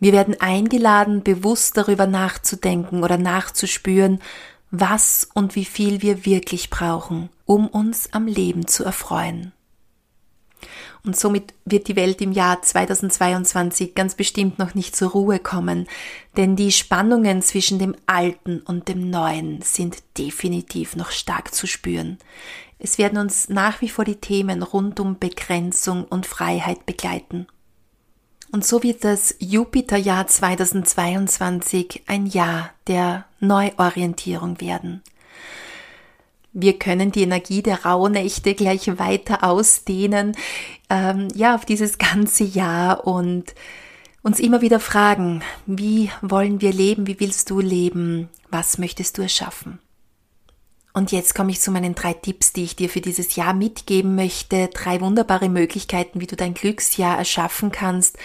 Wir 0.00 0.12
werden 0.12 0.40
eingeladen, 0.40 1.22
bewusst 1.22 1.76
darüber 1.76 2.06
nachzudenken 2.06 3.04
oder 3.04 3.18
nachzuspüren, 3.18 4.20
was 4.70 5.28
und 5.34 5.56
wie 5.56 5.64
viel 5.64 6.00
wir 6.00 6.24
wirklich 6.24 6.70
brauchen, 6.70 7.28
um 7.44 7.66
uns 7.68 8.12
am 8.12 8.26
Leben 8.26 8.66
zu 8.66 8.84
erfreuen. 8.84 9.52
Und 11.02 11.16
somit 11.16 11.54
wird 11.64 11.88
die 11.88 11.96
Welt 11.96 12.20
im 12.20 12.32
Jahr 12.32 12.60
2022 12.60 13.94
ganz 13.94 14.14
bestimmt 14.14 14.58
noch 14.58 14.74
nicht 14.74 14.94
zur 14.94 15.10
Ruhe 15.10 15.38
kommen, 15.38 15.86
denn 16.36 16.56
die 16.56 16.72
Spannungen 16.72 17.40
zwischen 17.40 17.78
dem 17.78 17.94
Alten 18.06 18.60
und 18.60 18.88
dem 18.88 19.08
Neuen 19.08 19.62
sind 19.62 20.02
definitiv 20.18 20.96
noch 20.96 21.10
stark 21.10 21.54
zu 21.54 21.66
spüren. 21.66 22.18
Es 22.78 22.98
werden 22.98 23.18
uns 23.18 23.48
nach 23.48 23.80
wie 23.80 23.88
vor 23.88 24.04
die 24.04 24.16
Themen 24.16 24.62
rund 24.62 25.00
um 25.00 25.18
Begrenzung 25.18 26.04
und 26.04 26.26
Freiheit 26.26 26.84
begleiten. 26.84 27.46
Und 28.52 28.64
so 28.64 28.82
wird 28.82 29.04
das 29.04 29.34
Jupiterjahr 29.38 30.26
2022 30.26 32.02
ein 32.06 32.26
Jahr 32.26 32.70
der 32.88 33.26
Neuorientierung 33.38 34.60
werden. 34.60 35.02
Wir 36.52 36.76
können 36.78 37.12
die 37.12 37.22
Energie 37.22 37.62
der 37.62 37.84
Rauhnächte 37.84 38.54
gleich 38.54 38.98
weiter 38.98 39.44
ausdehnen, 39.44 40.36
ähm, 40.88 41.28
ja, 41.34 41.54
auf 41.54 41.64
dieses 41.64 41.98
ganze 41.98 42.42
Jahr 42.42 43.06
und 43.06 43.54
uns 44.22 44.40
immer 44.40 44.60
wieder 44.60 44.80
fragen, 44.80 45.42
wie 45.66 46.10
wollen 46.20 46.60
wir 46.60 46.72
leben, 46.72 47.06
wie 47.06 47.20
willst 47.20 47.50
du 47.50 47.60
leben, 47.60 48.28
was 48.50 48.78
möchtest 48.78 49.16
du 49.16 49.22
erschaffen? 49.22 49.78
Und 50.92 51.12
jetzt 51.12 51.34
komme 51.34 51.50
ich 51.50 51.60
zu 51.60 51.70
meinen 51.70 51.94
drei 51.94 52.12
Tipps, 52.12 52.52
die 52.52 52.64
ich 52.64 52.76
dir 52.76 52.88
für 52.88 53.00
dieses 53.00 53.36
Jahr 53.36 53.54
mitgeben 53.54 54.16
möchte. 54.16 54.68
Drei 54.68 55.00
wunderbare 55.00 55.48
Möglichkeiten, 55.48 56.20
wie 56.20 56.26
du 56.26 56.36
dein 56.36 56.54
Glücksjahr 56.54 57.16
erschaffen 57.18 57.70
kannst. 57.70 58.18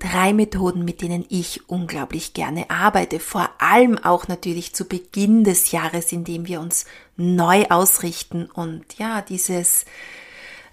Drei 0.00 0.32
Methoden, 0.32 0.84
mit 0.84 1.02
denen 1.02 1.24
ich 1.28 1.68
unglaublich 1.68 2.32
gerne 2.32 2.70
arbeite. 2.70 3.18
Vor 3.20 3.50
allem 3.58 3.98
auch 3.98 4.28
natürlich 4.28 4.74
zu 4.74 4.84
Beginn 4.84 5.44
des 5.44 5.72
Jahres, 5.72 6.12
in 6.12 6.24
dem 6.24 6.46
wir 6.46 6.60
uns 6.60 6.86
neu 7.16 7.64
ausrichten 7.68 8.46
und 8.46 8.84
ja, 8.98 9.22
dieses, 9.22 9.84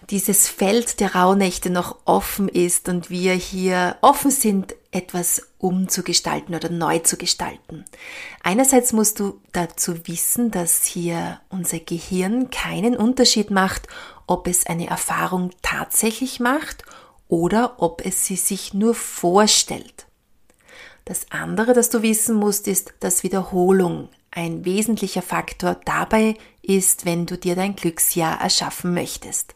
dieses 0.09 0.47
Feld 0.47 0.99
der 0.99 1.15
Rauhnächte 1.15 1.69
noch 1.69 1.97
offen 2.05 2.47
ist 2.47 2.89
und 2.89 3.09
wir 3.09 3.33
hier 3.33 3.97
offen 4.01 4.31
sind, 4.31 4.75
etwas 4.91 5.47
umzugestalten 5.57 6.55
oder 6.55 6.69
neu 6.69 6.99
zu 6.99 7.17
gestalten. 7.17 7.85
Einerseits 8.43 8.93
musst 8.93 9.19
du 9.19 9.41
dazu 9.51 10.07
wissen, 10.07 10.51
dass 10.51 10.85
hier 10.85 11.41
unser 11.49 11.79
Gehirn 11.79 12.49
keinen 12.49 12.95
Unterschied 12.95 13.51
macht, 13.51 13.87
ob 14.27 14.47
es 14.47 14.65
eine 14.67 14.87
Erfahrung 14.87 15.51
tatsächlich 15.61 16.39
macht 16.39 16.83
oder 17.27 17.81
ob 17.81 18.05
es 18.05 18.25
sie 18.25 18.35
sich 18.35 18.73
nur 18.73 18.93
vorstellt. 18.93 20.05
Das 21.03 21.27
andere, 21.29 21.73
das 21.73 21.89
du 21.89 22.01
wissen 22.01 22.35
musst, 22.35 22.67
ist, 22.67 22.93
dass 22.99 23.23
Wiederholung 23.23 24.09
ein 24.35 24.65
wesentlicher 24.65 25.21
Faktor 25.23 25.79
dabei 25.85 26.35
ist, 26.61 27.05
wenn 27.05 27.25
du 27.25 27.37
dir 27.37 27.55
dein 27.55 27.75
Glücksjahr 27.75 28.39
erschaffen 28.41 28.93
möchtest. 28.93 29.55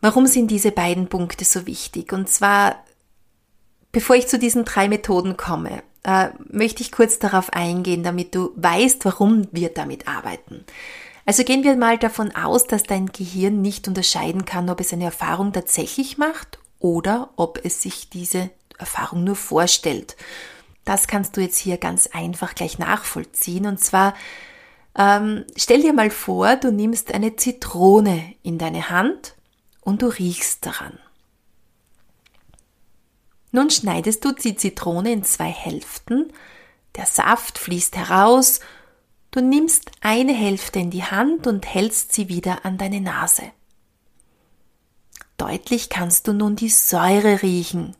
Warum 0.00 0.26
sind 0.26 0.50
diese 0.50 0.70
beiden 0.72 1.08
Punkte 1.08 1.44
so 1.44 1.66
wichtig? 1.66 2.12
Und 2.12 2.28
zwar 2.28 2.84
Bevor 3.92 4.16
ich 4.16 4.28
zu 4.28 4.38
diesen 4.38 4.64
drei 4.64 4.88
Methoden 4.88 5.36
komme, 5.36 5.82
äh, 6.02 6.28
möchte 6.50 6.82
ich 6.82 6.92
kurz 6.92 7.18
darauf 7.18 7.52
eingehen, 7.52 8.02
damit 8.02 8.34
du 8.34 8.52
weißt, 8.56 9.04
warum 9.04 9.48
wir 9.50 9.70
damit 9.70 10.06
arbeiten. 10.06 10.64
Also 11.24 11.42
gehen 11.44 11.64
wir 11.64 11.76
mal 11.76 11.98
davon 11.98 12.34
aus, 12.34 12.66
dass 12.66 12.82
dein 12.82 13.06
Gehirn 13.06 13.60
nicht 13.60 13.88
unterscheiden 13.88 14.44
kann, 14.44 14.70
ob 14.70 14.80
es 14.80 14.92
eine 14.92 15.04
Erfahrung 15.04 15.52
tatsächlich 15.52 16.18
macht 16.18 16.58
oder 16.78 17.30
ob 17.36 17.64
es 17.64 17.82
sich 17.82 18.08
diese 18.10 18.50
Erfahrung 18.78 19.24
nur 19.24 19.36
vorstellt. 19.36 20.16
Das 20.88 21.06
kannst 21.06 21.36
du 21.36 21.42
jetzt 21.42 21.58
hier 21.58 21.76
ganz 21.76 22.06
einfach 22.06 22.54
gleich 22.54 22.78
nachvollziehen. 22.78 23.66
Und 23.66 23.78
zwar 23.78 24.14
ähm, 24.96 25.44
stell 25.54 25.82
dir 25.82 25.92
mal 25.92 26.08
vor, 26.10 26.56
du 26.56 26.72
nimmst 26.72 27.12
eine 27.12 27.36
Zitrone 27.36 28.34
in 28.42 28.56
deine 28.56 28.88
Hand 28.88 29.34
und 29.82 30.00
du 30.00 30.06
riechst 30.06 30.64
daran. 30.64 30.98
Nun 33.52 33.68
schneidest 33.68 34.24
du 34.24 34.32
die 34.32 34.56
Zitrone 34.56 35.12
in 35.12 35.24
zwei 35.24 35.50
Hälften, 35.50 36.32
der 36.96 37.04
Saft 37.04 37.58
fließt 37.58 37.94
heraus, 37.94 38.60
du 39.30 39.42
nimmst 39.42 39.90
eine 40.00 40.32
Hälfte 40.32 40.78
in 40.78 40.90
die 40.90 41.04
Hand 41.04 41.46
und 41.46 41.66
hältst 41.66 42.14
sie 42.14 42.30
wieder 42.30 42.64
an 42.64 42.78
deine 42.78 43.02
Nase. 43.02 43.42
Deutlich 45.36 45.90
kannst 45.90 46.28
du 46.28 46.32
nun 46.32 46.56
die 46.56 46.70
Säure 46.70 47.42
riechen. 47.42 47.94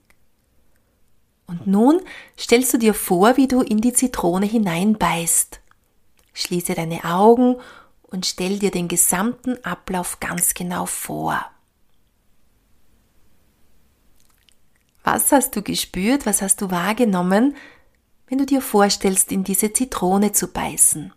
Und 1.48 1.66
nun 1.66 2.02
stellst 2.38 2.74
du 2.74 2.78
dir 2.78 2.94
vor, 2.94 3.36
wie 3.36 3.48
du 3.48 3.62
in 3.62 3.80
die 3.80 3.94
Zitrone 3.94 4.46
hineinbeißt. 4.46 5.60
Schließe 6.34 6.74
deine 6.74 7.04
Augen 7.04 7.56
und 8.02 8.26
stell 8.26 8.58
dir 8.58 8.70
den 8.70 8.86
gesamten 8.86 9.62
Ablauf 9.64 10.20
ganz 10.20 10.54
genau 10.54 10.84
vor. 10.86 11.44
Was 15.02 15.32
hast 15.32 15.56
du 15.56 15.62
gespürt, 15.62 16.26
was 16.26 16.42
hast 16.42 16.60
du 16.60 16.70
wahrgenommen, 16.70 17.56
wenn 18.26 18.36
du 18.36 18.44
dir 18.44 18.60
vorstellst, 18.60 19.32
in 19.32 19.42
diese 19.42 19.72
Zitrone 19.72 20.32
zu 20.32 20.48
beißen? 20.48 21.14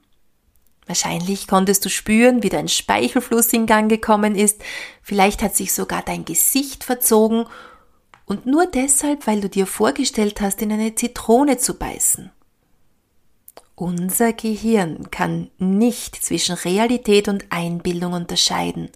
Wahrscheinlich 0.88 1.48
konntest 1.48 1.84
du 1.84 1.90
spüren, 1.90 2.42
wie 2.42 2.50
dein 2.50 2.70
Speichelfluss 2.70 3.52
in 3.52 3.66
Gang 3.66 3.90
gekommen 3.90 4.36
ist, 4.36 4.64
vielleicht 5.02 5.44
hat 5.44 5.58
sich 5.58 5.74
sogar 5.74 6.04
dein 6.04 6.24
Gesicht 6.24 6.86
verzogen 6.86 7.46
und 8.32 8.46
nur 8.46 8.66
deshalb, 8.66 9.28
weil 9.28 9.42
du 9.42 9.50
dir 9.50 9.68
vorgestellt 9.68 10.40
hast, 10.40 10.62
in 10.62 10.72
eine 10.72 10.96
Zitrone 10.96 11.58
zu 11.58 11.74
beißen. 11.74 12.32
Unser 13.76 14.32
Gehirn 14.32 15.12
kann 15.12 15.52
nicht 15.58 16.16
zwischen 16.16 16.56
Realität 16.56 17.28
und 17.28 17.44
Einbildung 17.50 18.14
unterscheiden. 18.14 18.88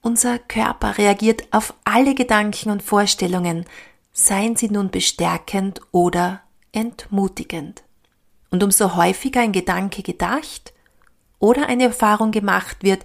Unser 0.00 0.38
Körper 0.38 0.96
reagiert 0.96 1.48
auf 1.50 1.74
alle 1.84 2.14
Gedanken 2.14 2.70
und 2.70 2.82
Vorstellungen, 2.82 3.66
seien 4.14 4.56
sie 4.56 4.70
nun 4.70 4.90
bestärkend 4.90 5.82
oder 5.92 6.40
entmutigend. 6.72 7.82
Und 8.48 8.62
umso 8.62 8.96
häufiger 8.96 9.42
ein 9.42 9.52
Gedanke 9.52 10.02
gedacht 10.02 10.72
oder 11.40 11.66
eine 11.66 11.84
Erfahrung 11.84 12.30
gemacht 12.30 12.78
wird, 12.80 13.04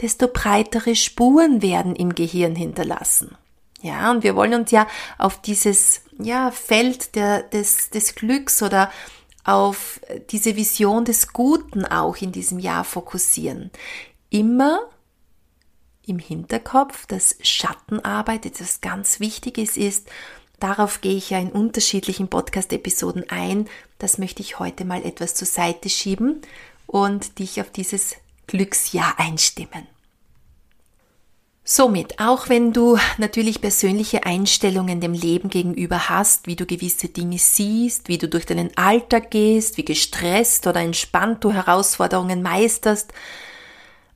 desto 0.00 0.26
breitere 0.26 0.96
Spuren 0.96 1.62
werden 1.62 1.94
im 1.94 2.16
Gehirn 2.16 2.56
hinterlassen. 2.56 3.36
Ja, 3.84 4.10
und 4.10 4.22
wir 4.22 4.34
wollen 4.34 4.54
uns 4.54 4.70
ja 4.70 4.86
auf 5.18 5.42
dieses 5.42 6.00
ja, 6.18 6.50
Feld 6.50 7.14
der, 7.16 7.42
des, 7.42 7.90
des 7.90 8.14
Glücks 8.14 8.62
oder 8.62 8.90
auf 9.44 10.00
diese 10.30 10.56
Vision 10.56 11.04
des 11.04 11.34
Guten 11.34 11.84
auch 11.84 12.16
in 12.16 12.32
diesem 12.32 12.58
Jahr 12.58 12.84
fokussieren. 12.84 13.70
Immer 14.30 14.80
im 16.06 16.18
Hinterkopf, 16.18 17.04
dass 17.04 17.36
Schattenarbeit 17.42 18.46
etwas 18.46 18.80
ganz 18.80 19.20
Wichtiges 19.20 19.76
ist. 19.76 20.08
Darauf 20.60 21.02
gehe 21.02 21.16
ich 21.16 21.28
ja 21.28 21.38
in 21.38 21.52
unterschiedlichen 21.52 22.28
Podcast-Episoden 22.28 23.28
ein. 23.28 23.68
Das 23.98 24.16
möchte 24.16 24.40
ich 24.40 24.58
heute 24.58 24.86
mal 24.86 25.04
etwas 25.04 25.34
zur 25.34 25.46
Seite 25.46 25.90
schieben 25.90 26.40
und 26.86 27.38
dich 27.38 27.60
auf 27.60 27.68
dieses 27.68 28.16
Glücksjahr 28.46 29.20
einstimmen. 29.20 29.86
Somit, 31.66 32.20
auch 32.20 32.50
wenn 32.50 32.74
du 32.74 32.98
natürlich 33.16 33.62
persönliche 33.62 34.26
Einstellungen 34.26 35.00
dem 35.00 35.14
Leben 35.14 35.48
gegenüber 35.48 36.10
hast, 36.10 36.46
wie 36.46 36.56
du 36.56 36.66
gewisse 36.66 37.08
Dinge 37.08 37.38
siehst, 37.38 38.08
wie 38.08 38.18
du 38.18 38.28
durch 38.28 38.44
deinen 38.44 38.76
Alltag 38.76 39.30
gehst, 39.30 39.78
wie 39.78 39.84
gestresst 39.84 40.66
oder 40.66 40.80
entspannt 40.80 41.42
du 41.42 41.52
Herausforderungen 41.52 42.42
meisterst, 42.42 43.14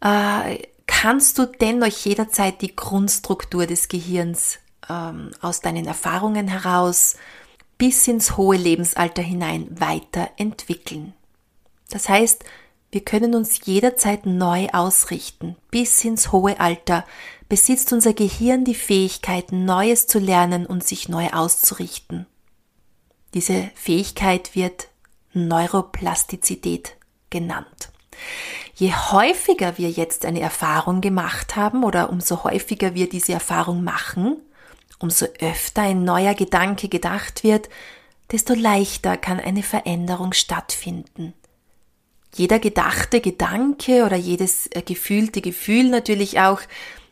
äh, 0.02 0.58
kannst 0.86 1.38
du 1.38 1.46
dennoch 1.46 1.86
jederzeit 1.86 2.60
die 2.60 2.76
Grundstruktur 2.76 3.66
des 3.66 3.88
Gehirns 3.88 4.58
ähm, 4.90 5.30
aus 5.40 5.62
deinen 5.62 5.86
Erfahrungen 5.86 6.48
heraus 6.48 7.16
bis 7.78 8.06
ins 8.08 8.36
hohe 8.36 8.56
Lebensalter 8.56 9.22
hinein 9.22 9.68
weiterentwickeln. 9.70 11.14
Das 11.88 12.10
heißt, 12.10 12.44
wir 12.90 13.04
können 13.04 13.34
uns 13.34 13.66
jederzeit 13.66 14.24
neu 14.24 14.68
ausrichten. 14.72 15.56
Bis 15.70 16.02
ins 16.04 16.32
hohe 16.32 16.58
Alter 16.58 17.04
besitzt 17.48 17.92
unser 17.92 18.14
Gehirn 18.14 18.64
die 18.64 18.74
Fähigkeit, 18.74 19.52
Neues 19.52 20.06
zu 20.06 20.18
lernen 20.18 20.64
und 20.64 20.84
sich 20.84 21.08
neu 21.08 21.28
auszurichten. 21.28 22.26
Diese 23.34 23.70
Fähigkeit 23.74 24.54
wird 24.54 24.88
Neuroplastizität 25.34 26.96
genannt. 27.28 27.90
Je 28.74 28.92
häufiger 28.92 29.76
wir 29.76 29.90
jetzt 29.90 30.24
eine 30.24 30.40
Erfahrung 30.40 31.02
gemacht 31.02 31.56
haben 31.56 31.84
oder 31.84 32.10
umso 32.10 32.42
häufiger 32.44 32.94
wir 32.94 33.08
diese 33.08 33.32
Erfahrung 33.34 33.84
machen, 33.84 34.38
umso 34.98 35.26
öfter 35.40 35.82
ein 35.82 36.04
neuer 36.04 36.34
Gedanke 36.34 36.88
gedacht 36.88 37.44
wird, 37.44 37.68
desto 38.32 38.54
leichter 38.54 39.16
kann 39.16 39.40
eine 39.40 39.62
Veränderung 39.62 40.32
stattfinden 40.32 41.34
jeder 42.34 42.58
gedachte 42.58 43.20
Gedanke 43.20 44.04
oder 44.04 44.16
jedes 44.16 44.68
äh, 44.68 44.82
gefühlte 44.82 45.40
Gefühl 45.40 45.88
natürlich 45.88 46.40
auch, 46.40 46.60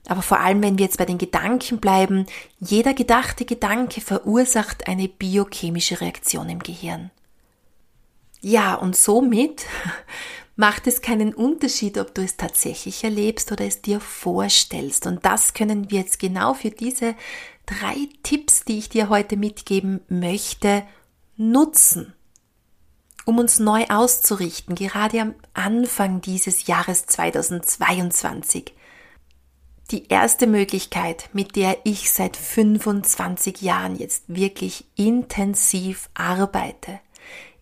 aber 0.07 0.22
vor 0.22 0.40
allem 0.40 0.62
wenn 0.62 0.79
wir 0.79 0.85
jetzt 0.85 0.98
bei 0.98 1.05
den 1.05 1.18
Gedanken 1.18 1.79
bleiben, 1.79 2.26
jeder 2.61 2.94
gedachte 2.94 3.44
Gedanke 3.44 4.00
verursacht 4.00 4.87
eine 4.87 5.09
biochemische 5.09 6.00
Reaktion 6.00 6.48
im 6.48 6.61
Gehirn. 6.61 7.11
Ja, 8.40 8.74
und 8.74 8.96
somit 8.96 9.66
macht 10.57 10.87
es 10.87 11.02
keinen 11.02 11.35
Unterschied, 11.35 11.98
ob 11.98 12.14
du 12.14 12.22
es 12.22 12.37
tatsächlich 12.37 13.02
erlebst 13.02 13.50
oder 13.50 13.64
es 13.64 13.83
dir 13.83 13.98
vorstellst. 13.98 15.07
Und 15.07 15.24
das 15.24 15.55
können 15.55 15.90
wir 15.90 16.00
jetzt 16.00 16.20
genau 16.20 16.55
für 16.55 16.70
diese 16.70 17.16
drei 17.66 18.09
Tipps, 18.22 18.64
die 18.64 18.79
ich 18.79 18.88
dir 18.88 19.09
heute 19.09 19.37
mitgeben 19.37 20.00
möchte, 20.09 20.85
nutzen 21.37 22.15
um 23.26 23.38
uns 23.38 23.58
neu 23.58 23.84
auszurichten, 23.88 24.74
gerade 24.76 25.20
am 25.20 25.34
Anfang 25.52 26.22
dieses 26.22 26.66
Jahres 26.68 27.06
2022. 27.06 28.72
Die 29.90 30.08
erste 30.08 30.46
Möglichkeit, 30.46 31.28
mit 31.32 31.56
der 31.56 31.76
ich 31.84 32.10
seit 32.10 32.36
25 32.36 33.60
Jahren 33.60 33.96
jetzt 33.96 34.24
wirklich 34.28 34.84
intensiv 34.94 36.08
arbeite, 36.14 37.00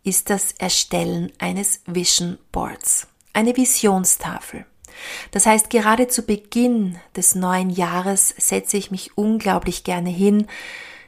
ist 0.04 0.30
das 0.30 0.52
Erstellen 0.52 1.32
eines 1.38 1.80
Vision 1.86 2.38
Boards, 2.52 3.08
eine 3.32 3.56
Visionstafel. 3.56 4.66
Das 5.30 5.46
heißt, 5.46 5.70
gerade 5.70 6.08
zu 6.08 6.22
Beginn 6.22 6.98
des 7.16 7.34
neuen 7.34 7.70
Jahres 7.70 8.34
setze 8.36 8.76
ich 8.76 8.90
mich 8.90 9.16
unglaublich 9.16 9.82
gerne 9.82 10.10
hin, 10.10 10.46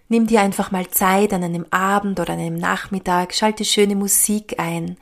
Nimm 0.09 0.27
dir 0.27 0.41
einfach 0.41 0.71
mal 0.71 0.89
Zeit 0.89 1.33
an 1.33 1.43
einem 1.43 1.67
Abend 1.71 2.21
oder 2.21 2.35
einem 2.35 2.57
Nachmittag, 2.57 3.35
schalte 3.35 3.65
schöne 3.65 3.97
Musik 3.97 4.61
ein, 4.61 4.97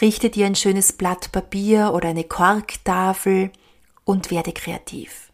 richte 0.00 0.28
dir 0.28 0.46
ein 0.46 0.54
schönes 0.54 0.92
Blatt 0.92 1.32
Papier 1.32 1.92
oder 1.94 2.08
eine 2.10 2.24
Korktafel 2.24 3.50
und 4.04 4.30
werde 4.30 4.52
kreativ. 4.52 5.30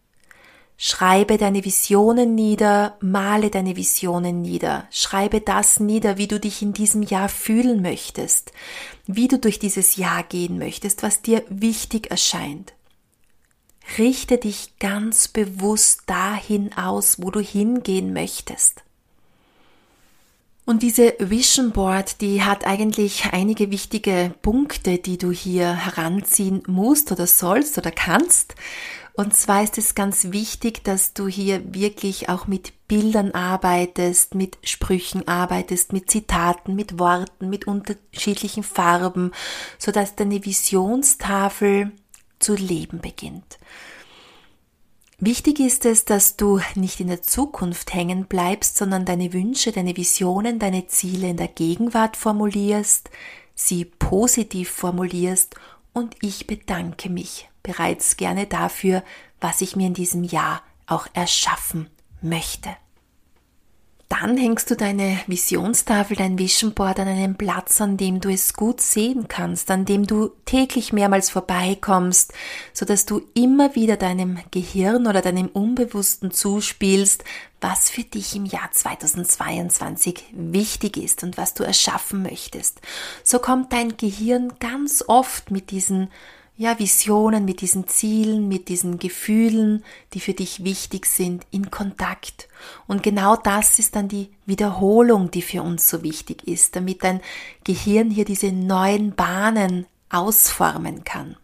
Schreibe 0.77 1.37
deine 1.37 1.65
Visionen 1.65 2.35
nieder, 2.35 2.97
male 3.01 3.51
deine 3.51 3.77
Visionen 3.77 4.41
nieder, 4.41 4.87
schreibe 4.91 5.43
das 5.43 5.79
nieder, 5.79 6.17
wie 6.17 6.27
du 6.27 6.41
dich 6.41 6.63
in 6.63 6.73
diesem 6.73 7.03
Jahr 7.03 7.29
fühlen 7.29 7.83
möchtest, 7.83 8.53
wie 9.07 9.29
du 9.29 9.39
durch 9.39 9.59
dieses 9.59 9.97
Jahr 9.97 10.23
gehen 10.23 10.57
möchtest, 10.57 11.03
was 11.03 11.21
dir 11.21 11.45
wichtig 11.51 12.11
erscheint. 12.11 12.73
Richte 13.99 14.39
dich 14.39 14.79
ganz 14.79 15.29
bewusst 15.29 16.05
dahin 16.07 16.73
aus, 16.75 17.21
wo 17.21 17.31
du 17.31 17.41
hingehen 17.41 18.15
möchtest. 18.15 18.83
Und 20.67 20.83
diese 20.83 21.15
Vision 21.19 21.73
Board, 21.73 22.21
die 22.21 22.43
hat 22.43 22.67
eigentlich 22.67 23.25
einige 23.33 23.71
wichtige 23.71 24.35
Punkte, 24.43 24.99
die 24.99 25.19
du 25.19 25.33
hier 25.33 25.75
heranziehen 25.75 26.63
musst 26.67 27.11
oder 27.11 27.27
sollst 27.27 27.77
oder 27.79 27.91
kannst. 27.91 28.55
Und 29.15 29.37
zwar 29.37 29.63
ist 29.63 29.77
es 29.79 29.95
ganz 29.95 30.33
wichtig, 30.33 30.85
dass 30.85 31.13
du 31.13 31.27
hier 31.27 31.75
wirklich 31.75 32.29
auch 32.29 32.47
mit 32.47 32.73
Bildern 32.89 33.33
arbeitest, 33.33 34.35
mit 34.35 34.59
Sprüchen 34.63 35.27
arbeitest, 35.29 35.93
mit 35.93 36.11
Zitaten, 36.11 36.75
mit 36.75 36.99
Worten, 36.99 37.51
mit 37.51 37.67
unterschiedlichen 37.67 38.63
Farben, 38.63 39.33
so 39.79 39.93
dass 39.93 40.17
deine 40.17 40.45
Visionstafel 40.45 41.93
zu 42.39 42.55
leben 42.55 43.01
beginnt. 43.01 43.59
Wichtig 45.23 45.61
ist 45.61 45.85
es, 45.85 46.07
dass 46.07 46.37
du 46.37 46.61
nicht 46.75 46.99
in 46.99 47.09
der 47.09 47.21
Zukunft 47.21 47.93
hängen 47.93 48.25
bleibst, 48.25 48.79
sondern 48.79 49.05
deine 49.05 49.35
Wünsche, 49.35 49.71
deine 49.71 49.95
Visionen, 49.95 50.59
deine 50.59 50.87
Ziele 50.87 51.29
in 51.29 51.37
der 51.37 51.49
Gegenwart 51.49 52.17
formulierst, 52.17 53.11
sie 53.55 53.85
positiv 53.85 54.71
formulierst 54.71 55.57
und 55.93 56.17
ich 56.23 56.47
bedanke 56.47 57.11
mich 57.11 57.51
bereits 57.63 58.17
gerne 58.17 58.47
dafür, 58.47 59.05
was 59.43 59.61
ich 59.61 59.77
mir 59.77 59.89
in 59.89 59.95
diesem 59.95 60.25
Jahr 60.25 60.63
auch 60.87 61.07
erschaffen 61.13 61.91
möchte. 62.23 62.71
Dann 64.11 64.37
hängst 64.37 64.69
du 64.69 64.75
deine 64.75 65.21
Visionstafel, 65.29 66.17
dein 66.17 66.37
Vision 66.37 66.75
Board 66.75 66.99
an 66.99 67.07
einem 67.07 67.37
Platz, 67.37 67.81
an 67.81 67.97
dem 67.97 68.21
du 68.21 68.29
es 68.29 68.55
gut 68.55 68.81
sehen 68.81 69.29
kannst, 69.29 69.71
an 69.71 69.85
dem 69.85 70.05
du 70.05 70.33
täglich 70.47 70.93
mehrmals 70.93 71.31
vorbeikommst, 71.31 72.35
so 72.73 72.85
dass 72.85 73.07
du 73.07 73.23
immer 73.35 73.77
wieder 73.77 73.97
deinem 73.97 74.41
Gehirn 74.51 75.07
oder 75.07 75.23
deinem 75.23 75.47
Unbewussten 75.47 76.33
zuspielst, 76.33 77.23
was 77.61 77.89
für 77.89 78.03
dich 78.03 78.35
im 78.35 78.47
Jahr 78.47 78.73
2022 78.73 80.25
wichtig 80.33 80.97
ist 80.97 81.23
und 81.23 81.39
was 81.39 81.55
du 81.55 81.63
erschaffen 81.63 82.23
möchtest. 82.23 82.81
So 83.23 83.39
kommt 83.39 83.73
dein 83.73 83.97
Gehirn 83.97 84.55
ganz 84.59 85.05
oft 85.07 85.53
mit 85.53 85.71
diesen 85.71 86.11
ja, 86.61 86.79
Visionen, 86.79 87.47
mit 87.47 87.63
diesen 87.63 87.89
Zielen, 87.89 88.47
mit 88.47 88.69
diesen 88.69 88.99
Gefühlen, 88.99 89.83
die 90.13 90.21
für 90.21 90.35
dich 90.35 90.63
wichtig 90.63 91.07
sind, 91.07 91.47
in 91.51 91.71
Kontakt. 91.71 92.49
Und 92.87 93.03
genau 93.03 93.35
das 93.35 93.79
ist 93.79 93.97
dann 93.97 94.09
die 94.09 94.29
Wiederholung, 94.45 95.31
die 95.31 95.41
für 95.41 95.63
uns 95.63 95.89
so 95.89 96.03
wichtig 96.03 96.47
ist, 96.47 96.77
damit 96.77 97.03
dein 97.03 97.23
Gehirn 97.65 98.11
hier 98.11 98.27
diese 98.27 98.53
neuen 98.53 99.15
Bahnen 99.15 99.87
ausformen 100.11 101.03
kann. 101.05 101.39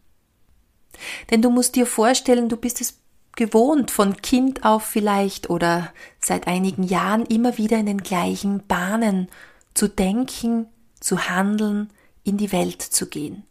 Denn 1.31 1.41
du 1.41 1.49
musst 1.49 1.77
dir 1.77 1.87
vorstellen, 1.87 2.51
du 2.51 2.59
bist 2.59 2.83
es 2.83 2.99
gewohnt, 3.37 3.91
von 3.91 4.19
Kind 4.19 4.67
auf 4.67 4.83
vielleicht 4.83 5.49
oder 5.49 5.95
seit 6.21 6.47
einigen 6.47 6.83
Jahren 6.83 7.25
immer 7.25 7.57
wieder 7.57 7.79
in 7.79 7.87
den 7.87 8.03
gleichen 8.03 8.67
Bahnen 8.67 9.29
zu 9.73 9.89
denken, 9.89 10.67
zu 11.01 11.31
handeln, 11.31 11.89
in 12.23 12.37
die 12.37 12.53
Welt 12.53 12.83
zu 12.83 13.09
gehen. 13.09 13.46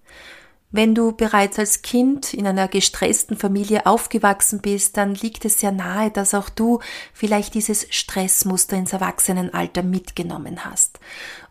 Wenn 0.78 0.94
du 0.94 1.14
bereits 1.14 1.58
als 1.58 1.84
Kind 1.84 2.34
in 2.34 2.46
einer 2.46 2.68
gestressten 2.68 3.38
Familie 3.38 3.86
aufgewachsen 3.86 4.60
bist, 4.60 4.98
dann 4.98 5.16
liegt 5.16 5.46
es 5.46 5.62
sehr 5.62 5.72
nahe, 5.72 6.12
dass 6.12 6.34
auch 6.34 6.50
du 6.50 6.82
vielleicht 7.14 7.54
dieses 7.54 7.88
Stressmuster 7.92 8.76
ins 8.76 8.92
Erwachsenenalter 8.92 9.84
mitgenommen 9.84 10.66
hast. 10.66 11.00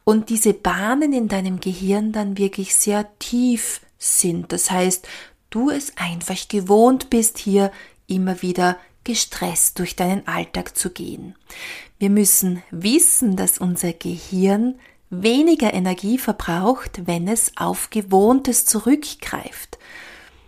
Und 0.05 0.29
diese 0.29 0.53
Bahnen 0.53 1.15
in 1.15 1.29
deinem 1.29 1.59
Gehirn 1.59 2.13
dann 2.13 2.37
wirklich 2.37 2.77
sehr 2.77 3.09
tief 3.19 3.81
sind. 3.97 4.53
Das 4.53 4.71
heißt, 4.71 5.09
du 5.49 5.71
es 5.71 5.97
einfach 5.97 6.47
gewohnt 6.49 7.09
bist, 7.09 7.39
hier 7.39 7.73
immer 8.07 8.43
wieder 8.43 8.77
gestresst 9.05 9.79
durch 9.79 9.97
deinen 9.97 10.29
Alltag 10.29 10.77
zu 10.77 10.91
gehen. 10.91 11.35
Wir 11.99 12.11
müssen 12.11 12.63
wissen, 12.71 13.37
dass 13.37 13.57
unser 13.57 13.95
Gehirn 13.95 14.75
weniger 15.23 15.73
Energie 15.73 16.19
verbraucht, 16.19 17.07
wenn 17.07 17.29
es 17.29 17.53
auf 17.57 17.91
Gewohntes 17.91 18.65
zurückgreift. 18.67 19.79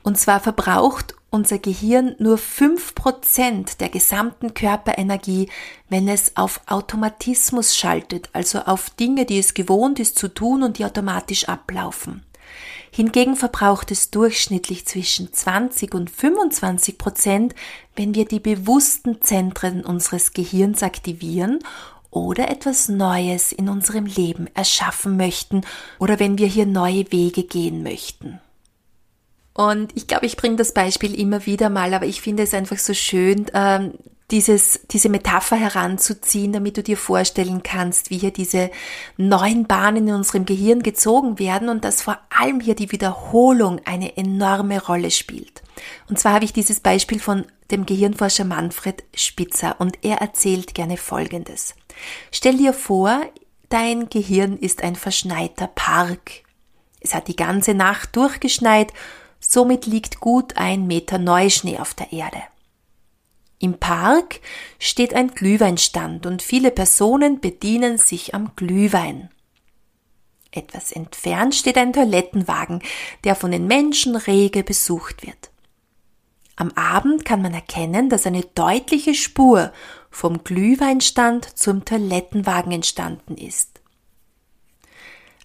Und 0.03 0.19
zwar 0.19 0.41
verbraucht 0.41 1.15
unser 1.31 1.59
Gehirn 1.59 2.15
nur 2.19 2.39
fünf 2.39 2.95
Prozent 2.95 3.81
der 3.81 3.89
gesamten 3.89 4.55
Körperenergie, 4.55 5.51
wenn 5.89 6.09
es 6.09 6.37
auf 6.37 6.61
Automatismus 6.67 7.77
schaltet, 7.77 8.31
also 8.33 8.61
auf 8.61 8.91
Dinge, 8.91 9.27
die 9.27 9.39
es 9.39 9.55
gewohnt 9.55 10.01
ist 10.01 10.19
zu 10.19 10.29
tun 10.29 10.63
und 10.63 10.79
die 10.79 10.85
automatisch 10.85 11.49
ablaufen. 11.49 12.25
Hingegen 12.91 13.37
verbraucht 13.37 13.91
es 13.91 14.11
durchschnittlich 14.11 14.87
zwischen 14.87 15.31
20 15.31 15.95
und 15.95 16.09
25 16.09 16.97
Prozent, 16.97 17.55
wenn 17.95 18.15
wir 18.15 18.25
die 18.25 18.41
bewussten 18.41 19.21
Zentren 19.21 19.85
unseres 19.85 20.33
Gehirns 20.33 20.83
aktivieren 20.83 21.59
oder 22.17 22.51
etwas 22.51 22.89
Neues 22.89 23.53
in 23.53 23.69
unserem 23.69 24.07
Leben 24.07 24.49
erschaffen 24.55 25.19
möchten 25.19 25.61
oder 25.99 26.19
wenn 26.19 26.39
wir 26.39 26.47
hier 26.47 26.65
neue 26.65 27.13
Wege 27.13 27.45
gehen 27.45 27.83
möchten. 27.83 28.41
Und 29.53 29.95
ich 29.95 30.07
glaube, 30.07 30.27
ich 30.27 30.37
bringe 30.37 30.57
das 30.57 30.73
Beispiel 30.73 31.15
immer 31.19 31.45
wieder 31.47 31.69
mal, 31.69 31.93
aber 31.93 32.07
ich 32.07 32.23
finde 32.23 32.43
es 32.43 32.55
einfach 32.55 32.79
so 32.79 32.95
schön, 32.95 33.47
ähm, 33.55 33.93
dieses, 34.31 34.81
diese 34.91 35.09
Metapher 35.09 35.57
heranzuziehen, 35.57 36.53
damit 36.53 36.77
du 36.77 36.83
dir 36.83 36.97
vorstellen 36.97 37.63
kannst, 37.63 38.11
wie 38.11 38.19
hier 38.19 38.33
diese 38.33 38.71
neuen 39.17 39.67
Bahnen 39.67 40.09
in 40.09 40.15
unserem 40.15 40.47
Gehirn 40.47 40.83
gezogen 40.83 41.39
werden 41.39 41.69
und 41.69 41.85
dass 41.85 42.03
vor 42.03 42.19
allem 42.29 42.61
hier 42.61 42.75
die 42.75 42.91
Wiederholung 42.91 43.81
eine 43.85 44.17
enorme 44.17 44.83
Rolle 44.83 45.11
spielt. 45.11 45.63
Und 46.09 46.19
zwar 46.19 46.33
habe 46.33 46.45
ich 46.45 46.53
dieses 46.53 46.81
Beispiel 46.81 47.21
von 47.21 47.45
dem 47.71 47.87
Gehirnforscher 47.87 48.45
Manfred 48.45 49.05
Spitzer 49.15 49.77
und 49.79 50.05
er 50.05 50.19
erzählt 50.19 50.75
gerne 50.75 50.97
Folgendes. 50.97 51.75
Stell 52.33 52.57
dir 52.57 52.73
vor, 52.73 53.21
dein 53.69 54.09
Gehirn 54.09 54.57
ist 54.57 54.83
ein 54.83 54.97
verschneiter 54.97 55.69
Park. 55.69 56.43
Es 57.01 57.15
hat 57.15 57.29
die 57.29 57.37
ganze 57.37 57.75
Nacht 57.75 58.17
durchgeschneit, 58.17 58.93
somit 59.41 59.87
liegt 59.87 60.21
gut 60.21 60.57
ein 60.57 60.87
Meter 60.87 61.19
Neuschnee 61.19 61.79
auf 61.79 61.95
der 61.95 62.13
Erde. 62.13 62.43
Im 63.59 63.79
Park 63.79 64.41
steht 64.79 65.15
ein 65.15 65.29
Glühweinstand 65.29 66.27
und 66.27 66.43
viele 66.43 66.71
Personen 66.71 67.41
bedienen 67.41 67.97
sich 67.97 68.35
am 68.35 68.53
Glühwein. 68.55 69.31
Etwas 70.51 70.93
entfernt 70.93 71.55
steht 71.55 71.79
ein 71.79 71.93
Toilettenwagen, 71.93 72.83
der 73.25 73.35
von 73.35 73.51
den 73.51 73.67
Menschen 73.67 74.17
rege 74.17 74.63
besucht 74.63 75.27
wird. 75.27 75.51
Am 76.57 76.73
Abend 76.73 77.27
kann 77.27 77.43
man 77.43 77.53
erkennen, 77.53 78.09
dass 78.09 78.27
eine 78.27 78.43
deutliche 78.43 79.15
Spur 79.15 79.73
vom 80.11 80.43
Glühweinstand 80.43 81.45
zum 81.59 81.85
Toilettenwagen 81.85 82.73
entstanden 82.73 83.37
ist. 83.37 83.81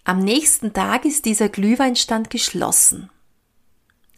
Am 0.05 0.19
nächsten 0.19 0.73
Tag 0.73 1.05
ist 1.05 1.25
dieser 1.25 1.49
Glühweinstand 1.49 2.29
geschlossen. 2.29 3.09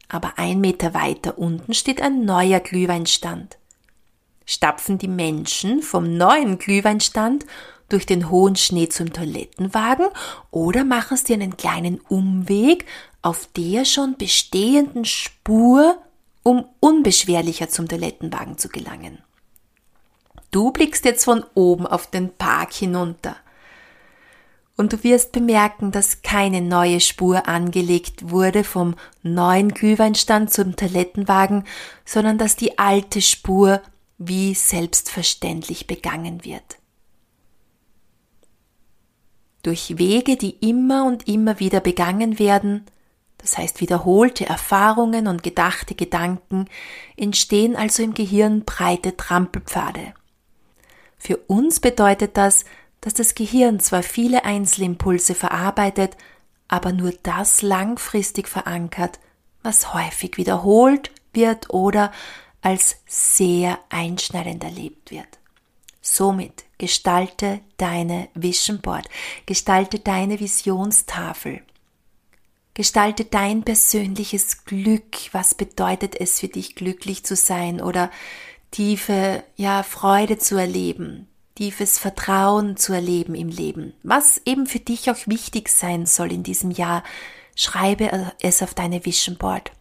Aber 0.08 0.34
ein 0.38 0.62
Meter 0.62 0.93
weiter 0.93 1.39
unten 1.39 1.73
steht 1.73 2.01
ein 2.01 2.25
neuer 2.25 2.60
Glühweinstand. 2.60 3.58
Stapfen 4.45 4.99
die 4.99 5.08
Menschen 5.08 5.82
vom 5.82 6.15
neuen 6.15 6.60
Glühweinstand 6.60 7.47
durch 7.89 8.06
den 8.06 8.29
hohen 8.29 8.56
Schnee 8.56 8.88
zum 8.89 9.12
Toilettenwagen 9.12 10.08
oder 10.51 10.84
machen 10.84 11.17
sie 11.17 11.34
einen 11.34 11.58
kleinen 11.58 11.99
Umweg 12.01 12.86
auf 13.21 13.47
der 13.56 13.86
schon 13.86 14.15
bestehenden 14.17 15.06
Spur, 15.06 15.97
um 16.43 16.65
unbeschwerlicher 16.79 17.69
zum 17.69 17.88
Toilettenwagen 17.88 18.58
zu 18.58 18.69
gelangen. 18.69 19.19
Du 20.51 20.71
blickst 20.71 21.03
jetzt 21.06 21.23
von 21.25 21.43
oben 21.56 21.88
auf 21.88 22.08
den 22.08 22.32
Park 22.36 22.73
hinunter. 22.73 23.36
Und 24.75 24.93
du 24.93 25.03
wirst 25.03 25.32
bemerken, 25.32 25.91
dass 25.91 26.21
keine 26.21 26.62
neue 26.62 26.99
Spur 26.99 27.47
angelegt 27.47 28.29
wurde 28.29 28.63
vom 28.63 28.95
neuen 29.21 29.69
Glühweinstand 29.69 30.51
zum 30.51 30.75
Toilettenwagen, 30.75 31.63
sondern 32.06 32.38
dass 32.38 32.56
die 32.56 32.77
alte 32.77 33.21
Spur 33.21 33.82
wie 34.17 34.53
selbstverständlich 34.53 35.88
begangen 35.88 36.43
wird. 36.43 36.77
Durch 39.63 39.97
Wege, 39.97 40.36
die 40.38 40.58
immer 40.60 41.06
und 41.06 41.27
immer 41.27 41.60
wieder 41.60 41.79
begangen 41.79 42.38
werden, 42.38 42.86
das 43.43 43.58
heißt 43.58 43.82
wiederholte 43.82 44.45
Erfahrungen 44.45 45.27
und 45.27 45.43
gedachte 45.43 45.95
Gedanken, 45.95 46.69
entstehen 47.17 47.75
also 47.75 48.01
im 48.01 48.13
Gehirn 48.13 48.63
breite 48.63 49.17
Trampelpfade. 49.17 50.13
Für 51.17 51.36
uns 51.38 51.82
bedeutet 51.82 52.38
das, 52.38 52.63
dass 53.01 53.13
das 53.13 53.36
Gehirn 53.36 53.82
zwar 53.82 54.01
viele 54.01 54.45
Einzelimpulse 54.45 55.36
verarbeitet, 55.36 56.15
aber 56.69 56.93
nur 56.93 57.13
das 57.21 57.62
langfristig 57.62 58.47
verankert, 58.47 59.19
was 59.62 59.93
häufig 59.93 60.38
wiederholt 60.38 61.12
wird 61.34 61.69
oder 61.69 62.13
als 62.62 62.95
sehr 63.08 63.77
einschneidend 63.89 64.63
erlebt 64.63 65.12
wird. 65.12 65.27
Somit 66.01 66.63
gestalte 66.77 67.60
deine 67.75 68.29
Vision 68.36 68.79
Board, 68.79 69.10
gestalte 69.45 69.99
deine 69.99 70.39
Visionstafel, 70.39 71.62
gestalte 72.73 73.25
dein 73.25 73.63
persönliches 73.63 74.65
Glück. 74.65 75.29
Was 75.31 75.55
bedeutet 75.55 76.19
es 76.19 76.39
für 76.39 76.47
dich, 76.47 76.75
glücklich 76.75 77.23
zu 77.23 77.36
sein 77.36 77.81
oder 77.81 78.09
tiefe, 78.71 79.43
ja, 79.55 79.83
Freude 79.83 80.38
zu 80.38 80.57
erleben, 80.57 81.27
tiefes 81.55 81.99
Vertrauen 81.99 82.75
zu 82.75 82.93
erleben 82.93 83.36
im 83.36 83.49
Leben. 83.49 83.93
Was 84.03 84.41
eben 84.45 84.65
für 84.65 84.79
dich 84.79 85.09
auch 85.12 85.27
wichtig 85.27 85.69
sein 85.69 86.05
soll 86.05 86.31
in 86.31 86.43
diesem 86.43 86.71
Jahr, 86.71 87.03
schreibe 87.55 88.33
es 88.41 88.63
auf 88.63 88.73
deine 88.73 89.05
Vision 89.05 89.38
Board. 89.38 89.71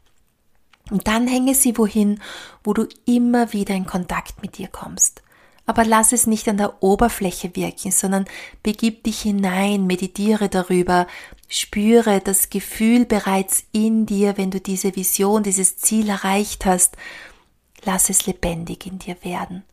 Und 0.90 1.08
dann 1.08 1.26
hänge 1.26 1.54
sie 1.54 1.78
wohin, 1.78 2.20
wo 2.62 2.74
du 2.74 2.86
immer 3.06 3.52
wieder 3.52 3.74
in 3.74 3.86
Kontakt 3.86 4.42
mit 4.42 4.58
dir 4.58 4.68
kommst. 4.68 5.22
Aber 5.64 5.84
lass 5.84 6.12
es 6.12 6.26
nicht 6.26 6.48
an 6.48 6.56
der 6.56 6.82
Oberfläche 6.82 7.54
wirken, 7.54 7.92
sondern 7.92 8.26
begib 8.62 9.04
dich 9.04 9.22
hinein, 9.22 9.86
meditiere 9.86 10.48
darüber, 10.48 11.06
spüre 11.52 12.20
das 12.20 12.50
Gefühl 12.50 13.04
bereits 13.04 13.64
in 13.72 14.06
dir, 14.06 14.36
wenn 14.36 14.50
du 14.50 14.60
diese 14.60 14.96
Vision, 14.96 15.42
dieses 15.42 15.76
Ziel 15.76 16.08
erreicht 16.08 16.64
hast 16.64 16.96
lass 17.84 18.10
es 18.10 18.26
lebendig 18.26 18.86
in 18.86 18.98
dir 18.98 19.16
werden, 19.22 19.64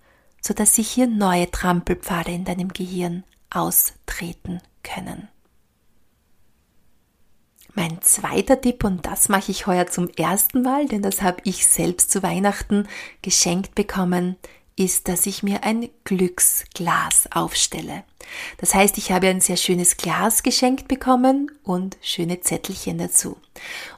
so 0.42 0.54
dass 0.54 0.76
sich 0.76 0.90
hier 0.90 1.08
neue 1.08 1.50
Trampelpfade 1.50 2.32
in 2.32 2.46
deinem 2.46 2.70
Gehirn 2.70 3.24
austreten 3.50 4.62
können. 4.84 5.28
Mein 7.76 8.02
zweiter 8.02 8.60
Tipp, 8.60 8.84
und 8.84 9.06
das 9.06 9.30
mache 9.30 9.52
ich 9.52 9.68
heuer 9.68 9.88
zum 9.88 10.10
ersten 10.10 10.64
Mal, 10.64 10.88
denn 10.88 11.02
das 11.02 11.22
habe 11.22 11.42
ich 11.46 11.68
selbst 11.68 12.12
zu 12.12 12.24
Weihnachten 12.24 12.88
geschenkt 13.22 13.76
bekommen, 13.76 14.38
ist, 14.80 15.08
dass 15.08 15.26
ich 15.26 15.44
mir 15.44 15.64
ein 15.64 15.90
Glücksglas 16.06 17.28
aufstelle. 17.32 18.04
Das 18.58 18.74
heißt, 18.74 18.98
ich 18.98 19.12
habe 19.12 19.28
ein 19.28 19.42
sehr 19.42 19.58
schönes 19.58 19.98
Glas 19.98 20.44
geschenkt 20.44 20.88
bekommen 20.88 21.52
und 21.64 21.98
schöne 22.02 22.42
Zettelchen 22.42 22.98
dazu. 22.98 23.38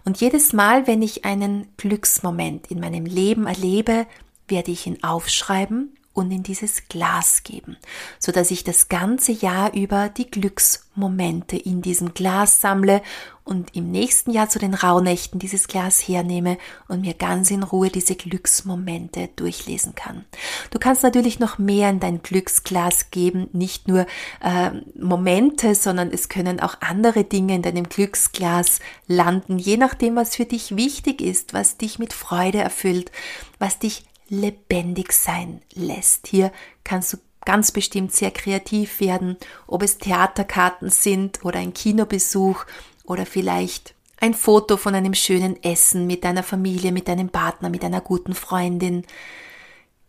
Und 0.05 0.19
jedes 0.19 0.53
Mal, 0.53 0.87
wenn 0.87 1.01
ich 1.01 1.25
einen 1.25 1.67
Glücksmoment 1.77 2.71
in 2.71 2.79
meinem 2.79 3.05
Leben 3.05 3.45
erlebe, 3.47 4.07
werde 4.47 4.71
ich 4.71 4.87
ihn 4.87 5.03
aufschreiben 5.03 5.95
und 6.13 6.31
in 6.31 6.43
dieses 6.43 6.87
Glas 6.89 7.43
geben, 7.43 7.77
so 8.19 8.31
dass 8.31 8.51
ich 8.51 8.63
das 8.63 8.89
ganze 8.89 9.31
Jahr 9.31 9.73
über 9.73 10.09
die 10.09 10.29
Glücksmomente 10.29 11.55
in 11.55 11.81
diesem 11.81 12.13
Glas 12.13 12.59
sammle 12.59 13.01
und 13.43 13.75
im 13.75 13.91
nächsten 13.91 14.31
Jahr 14.31 14.49
zu 14.49 14.59
den 14.59 14.73
Rauhnächten 14.73 15.39
dieses 15.39 15.67
Glas 15.67 15.99
hernehme 16.07 16.57
und 16.87 17.01
mir 17.01 17.13
ganz 17.13 17.49
in 17.49 17.63
Ruhe 17.63 17.89
diese 17.89 18.15
Glücksmomente 18.15 19.29
durchlesen 19.35 19.95
kann. 19.95 20.25
Du 20.69 20.79
kannst 20.79 21.01
natürlich 21.01 21.39
noch 21.39 21.57
mehr 21.57 21.89
in 21.89 21.99
dein 21.99 22.21
Glücksglas 22.21 23.09
geben, 23.09 23.49
nicht 23.51 23.87
nur 23.87 24.05
äh, 24.41 24.71
Momente, 24.99 25.75
sondern 25.75 26.11
es 26.11 26.29
können 26.29 26.59
auch 26.59 26.75
andere 26.81 27.23
Dinge 27.23 27.55
in 27.55 27.61
deinem 27.61 27.89
Glücksglas 27.89 28.79
landen, 29.07 29.57
je 29.57 29.77
nachdem, 29.77 30.15
was 30.15 30.35
für 30.35 30.45
dich 30.45 30.75
wichtig 30.75 31.21
ist, 31.21 31.53
was 31.53 31.77
dich 31.77 31.99
mit 31.99 32.13
Freude 32.13 32.59
erfüllt, 32.59 33.11
was 33.59 33.79
dich 33.79 34.03
lebendig 34.31 35.11
sein 35.11 35.61
lässt. 35.73 36.27
Hier 36.27 36.51
kannst 36.83 37.13
du 37.13 37.17
ganz 37.45 37.71
bestimmt 37.71 38.13
sehr 38.13 38.31
kreativ 38.31 38.99
werden, 38.99 39.37
ob 39.67 39.83
es 39.83 39.97
Theaterkarten 39.97 40.89
sind 40.89 41.43
oder 41.43 41.59
ein 41.59 41.73
Kinobesuch 41.73 42.65
oder 43.03 43.25
vielleicht 43.25 43.93
ein 44.17 44.33
Foto 44.33 44.77
von 44.77 44.95
einem 44.95 45.15
schönen 45.15 45.61
Essen 45.63 46.07
mit 46.07 46.23
deiner 46.23 46.43
Familie, 46.43 46.91
mit 46.91 47.07
deinem 47.07 47.29
Partner, 47.29 47.69
mit 47.69 47.83
einer 47.83 48.01
guten 48.01 48.33
Freundin. 48.33 49.05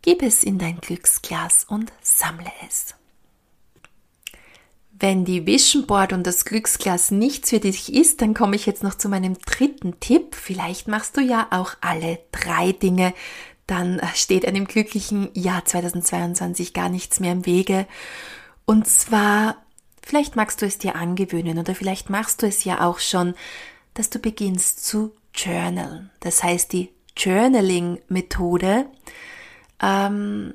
Gib 0.02 0.22
es 0.22 0.44
in 0.44 0.58
dein 0.58 0.78
Glücksglas 0.78 1.64
und 1.64 1.92
sammle 2.02 2.52
es. 2.66 2.94
Wenn 4.90 5.24
die 5.24 5.46
Vision 5.46 5.86
Board 5.86 6.12
und 6.12 6.24
das 6.24 6.44
Glücksglas 6.44 7.10
nichts 7.10 7.50
für 7.50 7.58
dich 7.58 7.92
ist, 7.92 8.22
dann 8.22 8.34
komme 8.34 8.54
ich 8.54 8.66
jetzt 8.66 8.84
noch 8.84 8.94
zu 8.94 9.08
meinem 9.08 9.36
dritten 9.38 9.98
Tipp. 9.98 10.36
Vielleicht 10.36 10.86
machst 10.86 11.16
du 11.16 11.20
ja 11.20 11.48
auch 11.50 11.74
alle 11.80 12.20
drei 12.30 12.70
Dinge, 12.70 13.12
dann 13.72 14.02
steht 14.14 14.46
einem 14.46 14.66
glücklichen 14.66 15.30
Jahr 15.32 15.64
2022 15.64 16.74
gar 16.74 16.90
nichts 16.90 17.20
mehr 17.20 17.32
im 17.32 17.46
Wege. 17.46 17.86
Und 18.66 18.86
zwar, 18.86 19.56
vielleicht 20.02 20.36
magst 20.36 20.60
du 20.60 20.66
es 20.66 20.76
dir 20.76 20.94
angewöhnen 20.94 21.58
oder 21.58 21.74
vielleicht 21.74 22.10
machst 22.10 22.42
du 22.42 22.46
es 22.46 22.64
ja 22.64 22.86
auch 22.86 22.98
schon, 22.98 23.32
dass 23.94 24.10
du 24.10 24.18
beginnst 24.18 24.84
zu 24.84 25.14
journalen. 25.34 26.10
Das 26.20 26.42
heißt, 26.42 26.70
die 26.74 26.90
Journaling-Methode 27.16 28.84
ähm, 29.82 30.52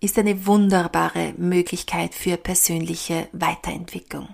ist 0.00 0.18
eine 0.18 0.46
wunderbare 0.46 1.34
Möglichkeit 1.36 2.14
für 2.14 2.38
persönliche 2.38 3.28
Weiterentwicklung. 3.32 4.30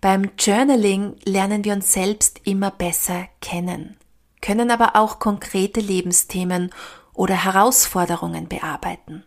Beim 0.00 0.32
Journaling 0.36 1.14
lernen 1.24 1.64
wir 1.64 1.74
uns 1.74 1.92
selbst 1.92 2.40
immer 2.42 2.72
besser 2.72 3.28
kennen 3.40 3.96
können 4.44 4.70
aber 4.70 4.94
auch 4.94 5.20
konkrete 5.20 5.80
Lebensthemen 5.80 6.70
oder 7.14 7.44
Herausforderungen 7.44 8.48
bearbeiten. 8.48 9.24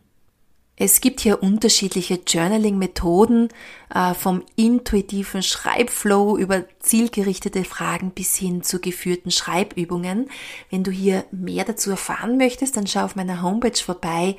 Es 0.79 1.01
gibt 1.01 1.21
hier 1.21 1.41
unterschiedliche 1.41 2.19
Journaling-Methoden, 2.25 3.49
äh, 3.93 4.13
vom 4.13 4.43
intuitiven 4.55 5.41
Schreibflow 5.41 6.37
über 6.37 6.65
zielgerichtete 6.79 7.63
Fragen 7.63 8.11
bis 8.11 8.35
hin 8.35 8.61
zu 8.61 8.79
geführten 8.79 9.31
Schreibübungen. 9.31 10.29
Wenn 10.69 10.83
du 10.83 10.91
hier 10.91 11.25
mehr 11.31 11.65
dazu 11.65 11.89
erfahren 11.89 12.37
möchtest, 12.37 12.77
dann 12.77 12.85
schau 12.85 13.05
auf 13.05 13.15
meiner 13.15 13.41
Homepage 13.41 13.83
vorbei. 13.83 14.37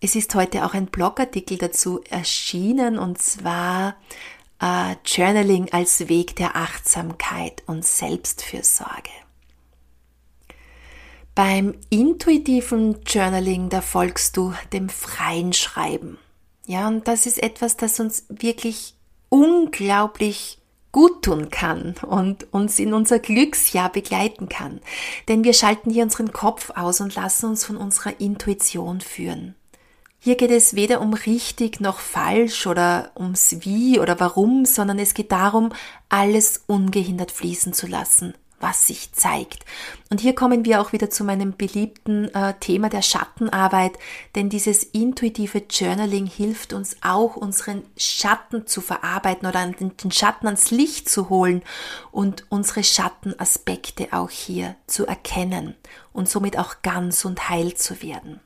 Es 0.00 0.14
ist 0.14 0.32
heute 0.36 0.64
auch 0.64 0.74
ein 0.74 0.86
Blogartikel 0.86 1.58
dazu 1.58 2.00
erschienen 2.08 2.96
und 2.96 3.20
zwar 3.20 3.96
äh, 4.60 4.94
Journaling 5.04 5.72
als 5.72 6.08
Weg 6.08 6.36
der 6.36 6.54
Achtsamkeit 6.54 7.64
und 7.66 7.84
Selbstfürsorge. 7.84 9.10
Beim 11.34 11.74
intuitiven 11.88 12.98
Journaling, 13.06 13.70
da 13.70 13.80
folgst 13.80 14.36
du 14.36 14.52
dem 14.72 14.90
freien 14.90 15.54
Schreiben. 15.54 16.18
Ja, 16.66 16.88
und 16.88 17.08
das 17.08 17.24
ist 17.24 17.42
etwas, 17.42 17.78
das 17.78 18.00
uns 18.00 18.26
wirklich 18.28 18.94
unglaublich 19.30 20.58
gut 20.92 21.22
tun 21.22 21.48
kann 21.48 21.94
und 22.06 22.52
uns 22.52 22.78
in 22.78 22.92
unser 22.92 23.18
Glücksjahr 23.18 23.90
begleiten 23.90 24.50
kann. 24.50 24.80
Denn 25.26 25.42
wir 25.42 25.54
schalten 25.54 25.90
hier 25.90 26.04
unseren 26.04 26.32
Kopf 26.32 26.70
aus 26.76 27.00
und 27.00 27.14
lassen 27.14 27.46
uns 27.46 27.64
von 27.64 27.78
unserer 27.78 28.20
Intuition 28.20 29.00
führen. 29.00 29.54
Hier 30.18 30.36
geht 30.36 30.50
es 30.50 30.74
weder 30.74 31.00
um 31.00 31.14
richtig 31.14 31.80
noch 31.80 31.98
falsch 31.98 32.66
oder 32.66 33.10
ums 33.18 33.56
Wie 33.60 33.98
oder 33.98 34.20
Warum, 34.20 34.66
sondern 34.66 34.98
es 35.00 35.14
geht 35.14 35.32
darum, 35.32 35.72
alles 36.10 36.62
ungehindert 36.66 37.32
fließen 37.32 37.72
zu 37.72 37.88
lassen, 37.88 38.34
was 38.62 38.86
sich 38.86 39.12
zeigt. 39.12 39.64
Und 40.10 40.20
hier 40.20 40.34
kommen 40.34 40.64
wir 40.64 40.80
auch 40.80 40.92
wieder 40.92 41.10
zu 41.10 41.24
meinem 41.24 41.56
beliebten 41.56 42.32
äh, 42.34 42.54
Thema 42.60 42.88
der 42.88 43.02
Schattenarbeit, 43.02 43.98
denn 44.34 44.48
dieses 44.48 44.84
intuitive 44.84 45.64
Journaling 45.68 46.26
hilft 46.26 46.72
uns 46.72 46.96
auch, 47.02 47.36
unseren 47.36 47.82
Schatten 47.96 48.66
zu 48.66 48.80
verarbeiten 48.80 49.48
oder 49.48 49.66
den, 49.66 49.96
den 49.96 50.12
Schatten 50.12 50.46
ans 50.46 50.70
Licht 50.70 51.08
zu 51.08 51.28
holen 51.28 51.62
und 52.10 52.44
unsere 52.48 52.84
Schattenaspekte 52.84 54.08
auch 54.12 54.30
hier 54.30 54.76
zu 54.86 55.06
erkennen 55.06 55.74
und 56.12 56.28
somit 56.28 56.58
auch 56.58 56.82
ganz 56.82 57.24
und 57.24 57.48
heil 57.48 57.74
zu 57.74 58.02
werden. 58.02 58.40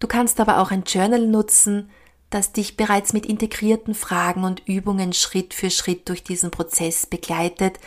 Du 0.00 0.08
kannst 0.08 0.40
aber 0.40 0.58
auch 0.58 0.70
ein 0.70 0.82
Journal 0.84 1.26
nutzen, 1.26 1.90
das 2.34 2.52
dich 2.52 2.76
bereits 2.76 3.12
mit 3.12 3.26
integrierten 3.26 3.94
Fragen 3.94 4.44
und 4.44 4.66
Übungen 4.66 5.12
Schritt 5.12 5.54
für 5.54 5.70
Schritt 5.70 6.08
durch 6.08 6.24
diesen 6.24 6.50
Prozess 6.50 7.06
begleitet, 7.06 7.78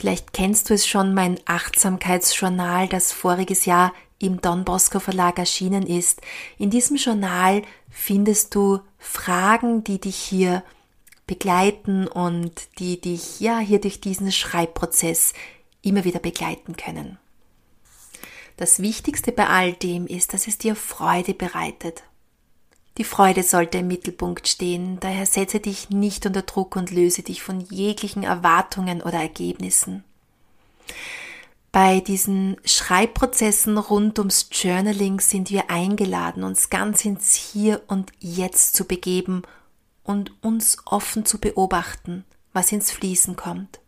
Vielleicht 0.00 0.32
kennst 0.32 0.70
du 0.70 0.74
es 0.74 0.86
schon, 0.86 1.12
mein 1.12 1.38
Achtsamkeitsjournal, 1.44 2.88
das 2.88 3.12
voriges 3.12 3.66
Jahr 3.66 3.92
im 4.18 4.40
Don 4.40 4.64
Bosco 4.64 4.98
Verlag 4.98 5.38
erschienen 5.38 5.86
ist. 5.86 6.22
In 6.56 6.70
diesem 6.70 6.96
Journal 6.96 7.60
findest 7.90 8.54
du 8.54 8.80
Fragen, 8.98 9.84
die 9.84 10.00
dich 10.00 10.16
hier 10.16 10.64
begleiten 11.26 12.06
und 12.06 12.78
die 12.78 12.98
dich 12.98 13.40
ja 13.40 13.58
hier 13.58 13.78
durch 13.78 14.00
diesen 14.00 14.32
Schreibprozess 14.32 15.34
immer 15.82 16.04
wieder 16.04 16.20
begleiten 16.20 16.78
können. 16.78 17.18
Das 18.56 18.80
Wichtigste 18.80 19.32
bei 19.32 19.48
all 19.48 19.74
dem 19.74 20.06
ist, 20.06 20.32
dass 20.32 20.46
es 20.46 20.56
dir 20.56 20.76
Freude 20.76 21.34
bereitet. 21.34 22.04
Die 22.98 23.04
Freude 23.04 23.42
sollte 23.42 23.78
im 23.78 23.88
Mittelpunkt 23.88 24.48
stehen, 24.48 24.98
daher 25.00 25.26
setze 25.26 25.60
dich 25.60 25.90
nicht 25.90 26.26
unter 26.26 26.42
Druck 26.42 26.76
und 26.76 26.90
löse 26.90 27.22
dich 27.22 27.42
von 27.42 27.60
jeglichen 27.60 28.24
Erwartungen 28.24 29.00
oder 29.00 29.18
Ergebnissen. 29.18 30.04
Bei 31.72 32.00
diesen 32.00 32.56
Schreibprozessen 32.64 33.78
rund 33.78 34.18
ums 34.18 34.48
Journaling 34.50 35.20
sind 35.20 35.50
wir 35.50 35.70
eingeladen, 35.70 36.42
uns 36.42 36.68
ganz 36.68 37.04
ins 37.04 37.34
Hier 37.34 37.80
und 37.86 38.10
Jetzt 38.18 38.74
zu 38.74 38.84
begeben 38.84 39.42
und 40.02 40.32
uns 40.42 40.78
offen 40.84 41.24
zu 41.24 41.38
beobachten, 41.38 42.24
was 42.52 42.72
ins 42.72 42.90
Fließen 42.90 43.36
kommt. 43.36 43.78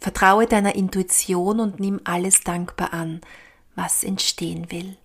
Vertraue 0.00 0.46
deiner 0.46 0.76
Intuition 0.76 1.58
und 1.58 1.80
nimm 1.80 2.00
alles 2.04 2.42
dankbar 2.42 2.92
an, 2.92 3.20
was 3.74 4.04
entstehen 4.04 4.70
will. 4.70 4.96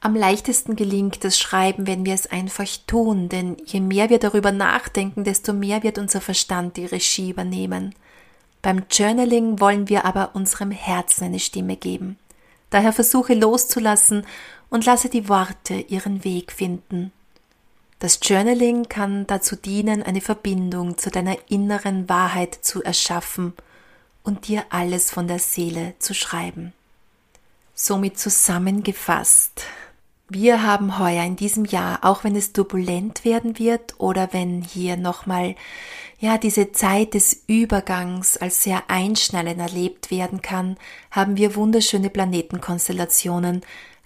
Am 0.00 0.14
leichtesten 0.14 0.76
gelingt 0.76 1.24
das 1.24 1.38
Schreiben, 1.38 1.86
wenn 1.86 2.04
wir 2.04 2.14
es 2.14 2.26
einfach 2.26 2.68
tun, 2.86 3.28
denn 3.28 3.56
je 3.64 3.80
mehr 3.80 4.10
wir 4.10 4.18
darüber 4.18 4.52
nachdenken, 4.52 5.24
desto 5.24 5.52
mehr 5.52 5.82
wird 5.82 5.98
unser 5.98 6.20
Verstand 6.20 6.76
die 6.76 6.86
Regie 6.86 7.30
übernehmen. 7.30 7.94
Beim 8.62 8.84
Journaling 8.90 9.60
wollen 9.60 9.88
wir 9.88 10.04
aber 10.04 10.34
unserem 10.34 10.70
Herzen 10.70 11.24
eine 11.24 11.38
Stimme 11.38 11.76
geben. 11.76 12.18
Daher 12.70 12.92
versuche 12.92 13.34
loszulassen 13.34 14.26
und 14.70 14.84
lasse 14.84 15.08
die 15.08 15.28
Worte 15.28 15.74
ihren 15.74 16.24
Weg 16.24 16.52
finden. 16.52 17.12
Das 17.98 18.18
Journaling 18.22 18.88
kann 18.88 19.26
dazu 19.26 19.56
dienen, 19.56 20.02
eine 20.02 20.20
Verbindung 20.20 20.98
zu 20.98 21.10
deiner 21.10 21.36
inneren 21.48 22.08
Wahrheit 22.08 22.54
zu 22.54 22.82
erschaffen 22.82 23.54
und 24.22 24.48
dir 24.48 24.64
alles 24.68 25.10
von 25.10 25.28
der 25.28 25.38
Seele 25.38 25.94
zu 25.98 26.12
schreiben. 26.12 26.72
Somit 27.74 28.18
zusammengefasst. 28.18 29.62
Wir 30.28 30.64
haben 30.64 30.98
heuer 30.98 31.22
in 31.22 31.36
diesem 31.36 31.64
Jahr, 31.64 32.00
auch 32.02 32.24
wenn 32.24 32.34
es 32.34 32.52
turbulent 32.52 33.24
werden 33.24 33.60
wird 33.60 33.94
oder 33.98 34.32
wenn 34.32 34.60
hier 34.60 34.96
nochmal 34.96 35.54
ja, 36.18 36.36
diese 36.36 36.72
Zeit 36.72 37.14
des 37.14 37.44
Übergangs 37.46 38.36
als 38.36 38.64
sehr 38.64 38.82
einschneidend 38.88 39.60
erlebt 39.60 40.10
werden 40.10 40.42
kann, 40.42 40.78
haben 41.12 41.36
wir 41.36 41.54
wunderschöne 41.54 42.10
Planetenkonstellationen. 42.10 43.60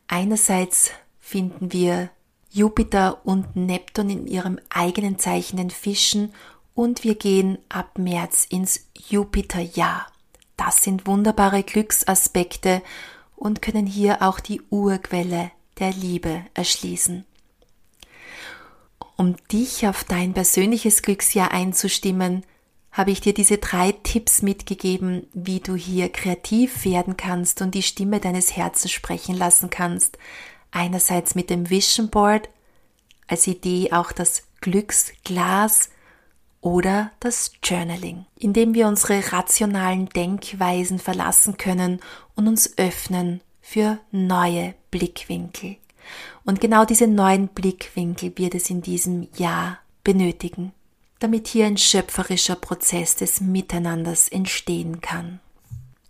Einerseits 0.08 0.90
finden 1.20 1.72
wir 1.72 2.10
Jupiter 2.50 3.24
und 3.24 3.56
Neptun 3.56 4.10
in 4.10 4.26
ihrem 4.26 4.58
eigenen 4.68 5.18
Zeichen 5.18 5.56
den 5.56 5.70
Fischen 5.70 6.34
und 6.74 7.02
wir 7.02 7.14
gehen 7.14 7.56
ab 7.70 7.96
März 7.96 8.44
ins 8.44 8.88
Jupiterjahr. 9.08 10.06
Das 10.58 10.82
sind 10.82 11.06
wunderbare 11.06 11.62
Glücksaspekte 11.62 12.82
und 13.36 13.62
können 13.62 13.86
hier 13.86 14.20
auch 14.20 14.38
die 14.38 14.60
Urquelle 14.68 15.50
der 15.80 15.92
Liebe 15.92 16.44
erschließen. 16.54 17.24
Um 19.16 19.36
dich 19.52 19.86
auf 19.86 20.04
dein 20.04 20.32
persönliches 20.32 21.02
Glücksjahr 21.02 21.50
einzustimmen, 21.50 22.44
habe 22.92 23.10
ich 23.10 23.20
dir 23.20 23.34
diese 23.34 23.58
drei 23.58 23.92
Tipps 23.92 24.42
mitgegeben, 24.42 25.26
wie 25.32 25.60
du 25.60 25.74
hier 25.74 26.08
kreativ 26.08 26.84
werden 26.84 27.16
kannst 27.16 27.62
und 27.62 27.74
die 27.74 27.82
Stimme 27.82 28.20
deines 28.20 28.56
Herzens 28.56 28.92
sprechen 28.92 29.36
lassen 29.36 29.70
kannst. 29.70 30.18
Einerseits 30.70 31.34
mit 31.34 31.50
dem 31.50 31.70
Vision 31.70 32.08
Board, 32.08 32.48
als 33.26 33.46
Idee 33.46 33.92
auch 33.92 34.12
das 34.12 34.44
Glücksglas 34.60 35.90
oder 36.60 37.12
das 37.20 37.52
Journaling, 37.62 38.26
indem 38.36 38.74
wir 38.74 38.88
unsere 38.88 39.32
rationalen 39.32 40.08
Denkweisen 40.08 40.98
verlassen 40.98 41.56
können 41.56 42.00
und 42.34 42.48
uns 42.48 42.76
öffnen 42.76 43.40
für 43.60 43.98
neue 44.10 44.74
Blickwinkel. 44.90 45.76
Und 46.44 46.60
genau 46.60 46.84
diese 46.84 47.06
neuen 47.06 47.48
Blickwinkel 47.48 48.32
wird 48.36 48.54
es 48.54 48.70
in 48.70 48.82
diesem 48.82 49.28
Jahr 49.36 49.78
benötigen, 50.02 50.72
damit 51.18 51.48
hier 51.48 51.66
ein 51.66 51.76
schöpferischer 51.76 52.56
Prozess 52.56 53.16
des 53.16 53.40
Miteinanders 53.40 54.28
entstehen 54.28 55.00
kann. 55.00 55.40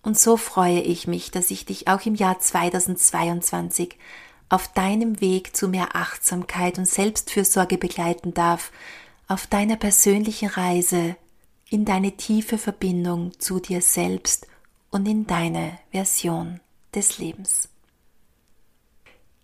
Und 0.03 0.19
so 0.19 0.37
freue 0.37 0.81
ich 0.81 1.07
mich, 1.07 1.31
dass 1.31 1.51
ich 1.51 1.67
dich 1.67 1.89
auch 1.89 2.07
im 2.07 2.15
Jahr 2.15 2.39
2022 2.39 3.97
auf 4.49 4.73
deinem 4.73 5.21
Weg 5.21 5.55
zu 5.55 5.69
mehr 5.69 5.95
Achtsamkeit 5.95 6.79
und 6.79 6.87
Selbstfürsorge 6.87 7.77
begleiten 7.77 8.33
darf, 8.33 8.73
auf 9.29 9.47
deiner 9.47 9.77
persönlichen 9.77 10.49
Reise 10.49 11.17
in 11.69 11.85
deine 11.85 12.13
tiefe 12.13 12.59
Verbindung 12.59 13.39
zu 13.39 13.61
dir 13.61 13.81
selbst 13.81 14.49
und 14.91 15.07
in 15.07 15.27
deine 15.27 15.79
Version 15.93 16.61
des 16.95 17.19
Lebens. 17.19 17.69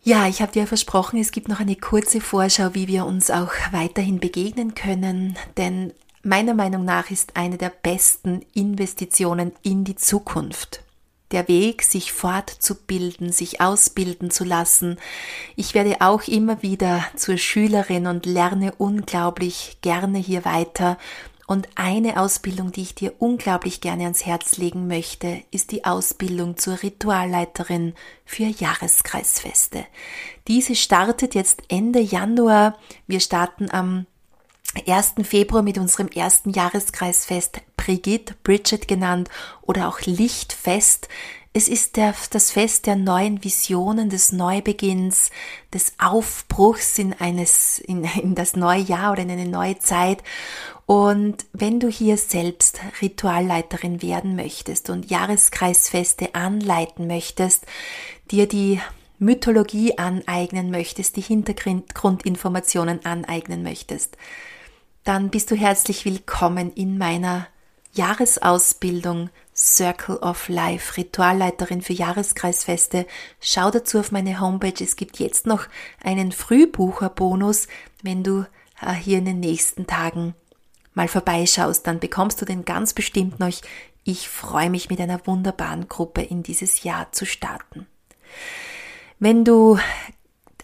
Ja, 0.03 0.29
ich 0.29 0.41
habe 0.41 0.53
dir 0.53 0.67
versprochen, 0.67 1.19
es 1.19 1.33
gibt 1.33 1.49
noch 1.49 1.59
eine 1.59 1.75
kurze 1.75 2.21
Vorschau, 2.21 2.75
wie 2.75 2.87
wir 2.87 3.07
uns 3.07 3.31
auch 3.31 3.53
weiterhin 3.73 4.21
begegnen 4.21 4.75
können, 4.75 5.37
denn 5.57 5.93
meiner 6.23 6.55
Meinung 6.55 6.85
nach 6.85 7.11
ist 7.11 7.37
eine 7.37 7.57
der 7.57 7.71
besten 7.71 8.43
Investitionen 8.53 9.53
in 9.63 9.85
die 9.85 9.97
Zukunft 9.97 10.85
der 11.33 11.49
Weg, 11.49 11.83
sich 11.83 12.13
fortzubilden, 12.13 13.33
sich 13.33 13.61
ausbilden 13.61 14.31
zu 14.31 14.45
lassen. 14.45 14.97
Ich 15.57 15.75
werde 15.75 15.97
auch 16.01 16.23
immer 16.29 16.63
wieder 16.63 17.05
zur 17.17 17.37
Schülerin 17.37 18.07
und 18.07 18.27
lerne 18.27 18.73
unglaublich 18.79 19.79
gerne 19.83 20.19
hier 20.19 20.45
weiter. 20.45 20.99
Und 21.47 21.69
eine 21.77 22.21
Ausbildung, 22.21 22.73
die 22.73 22.83
ich 22.83 22.95
dir 22.97 23.15
unglaublich 23.19 23.81
gerne 23.81 24.03
ans 24.05 24.27
Herz 24.27 24.57
legen 24.57 24.89
möchte, 24.89 25.43
ist 25.53 25.71
die 25.71 25.85
Ausbildung 25.85 26.57
zur 26.57 26.83
Ritualleiterin 26.83 27.95
für 28.25 28.47
Jahreskreisfeste. 28.47 29.87
Diese 30.49 30.75
startet 30.75 31.37
jetzt 31.37 31.63
Ende 31.69 32.01
Januar. 32.01 32.77
Wir 33.07 33.21
starten 33.21 33.71
am 33.71 34.07
1. 34.87 35.15
Februar 35.23 35.63
mit 35.63 35.79
unserem 35.79 36.09
ersten 36.09 36.51
Jahreskreisfest 36.51 37.61
Brigitte, 37.77 38.35
Bridget 38.43 38.89
genannt 38.89 39.31
oder 39.63 39.89
auch 39.89 40.01
Lichtfest. 40.01 41.09
Es 41.53 41.69
ist 41.69 41.97
der, 41.97 42.15
das 42.31 42.51
Fest 42.51 42.87
der 42.87 42.97
neuen 42.97 43.43
Visionen, 43.43 44.11
des 44.11 44.33
Neubeginns, 44.33 45.31
des 45.73 45.95
Aufbruchs 45.99 46.99
in 46.99 47.15
eines, 47.15 47.79
in, 47.79 48.05
in 48.05 48.35
das 48.35 48.57
neue 48.57 48.81
Jahr 48.81 49.13
oder 49.13 49.23
in 49.23 49.31
eine 49.31 49.47
neue 49.49 49.79
Zeit. 49.79 50.23
Und 50.87 51.47
wenn 51.53 51.81
du 51.81 51.89
hier 51.89 52.17
selbst 52.17 52.81
Ritualleiterin 53.03 54.03
werden 54.03 54.37
möchtest 54.37 54.89
und 54.89 55.11
Jahreskreisfeste 55.11 56.37
anleiten 56.37 57.09
möchtest, 57.09 57.67
dir 58.31 58.47
die 58.47 58.81
Mythologie 59.19 59.99
aneignen 59.99 60.71
möchtest, 60.71 61.17
die 61.17 61.23
Hintergrundinformationen 61.23 63.05
aneignen 63.05 63.65
möchtest, 63.65 64.17
dann 65.03 65.31
bist 65.31 65.51
du 65.51 65.57
herzlich 65.57 66.05
willkommen 66.05 66.73
in 66.73 66.99
meiner 66.99 67.49
Jahresausbildung 67.95 69.31
Circle 69.57 70.19
of 70.19 70.49
Life, 70.49 70.99
Ritualleiterin 70.99 71.83
für 71.83 71.95
Jahreskreisfeste. 71.95 73.07
Schau 73.41 73.71
dazu 73.71 73.99
auf 73.99 74.13
meine 74.13 74.39
Homepage. 74.39 74.85
Es 74.85 74.95
gibt 74.95 75.19
jetzt 75.19 75.47
noch 75.47 75.67
einen 76.05 76.31
Frühbucherbonus. 76.31 77.67
Wenn 78.03 78.23
du 78.23 78.47
äh, 78.83 78.93
hier 78.93 79.19
in 79.19 79.25
den 79.25 79.41
nächsten 79.41 79.87
Tagen 79.87 80.35
mal 80.97 81.09
vorbeischaust, 81.09 81.87
dann 81.87 82.01
bekommst 82.01 82.41
du 82.41 82.45
den 82.45 82.65
ganz 82.65 82.93
bestimmt 82.93 83.39
noch. 83.39 83.53
Ich 84.03 84.29
freue 84.29 84.71
mich 84.71 84.91
mit 84.91 85.01
einer 85.01 85.25
wunderbaren 85.27 85.89
Gruppe 85.89 86.23
in 86.23 86.43
dieses 86.43 86.83
Jahr 86.83 87.13
zu 87.13 87.27
starten. 87.27 87.87
Wenn 89.19 89.45
du 89.45 89.79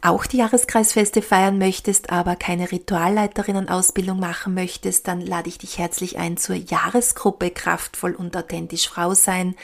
auch 0.01 0.27
die 0.27 0.39
Jahreskreisfeste 0.39 1.23
feiern 1.23 1.59
möchtest, 1.59 2.11
aber 2.11 2.35
keine 2.35 2.73
Ritualleiterinnen-Ausbildung 2.73 4.19
machen 4.19 4.55
möchtest, 4.55 5.07
dann 5.07 5.21
lade 5.21 5.49
ich 5.49 5.59
dich 5.59 5.79
herzlich 5.79 6.19
ein 6.19 6.37
zur 6.37 6.57
Jahresgruppe 6.57 7.51
Kraftvoll 7.51 8.15
und 8.15 8.37
authentisch 8.37 8.89
Frau 8.89 9.15
sein. 9.15 9.55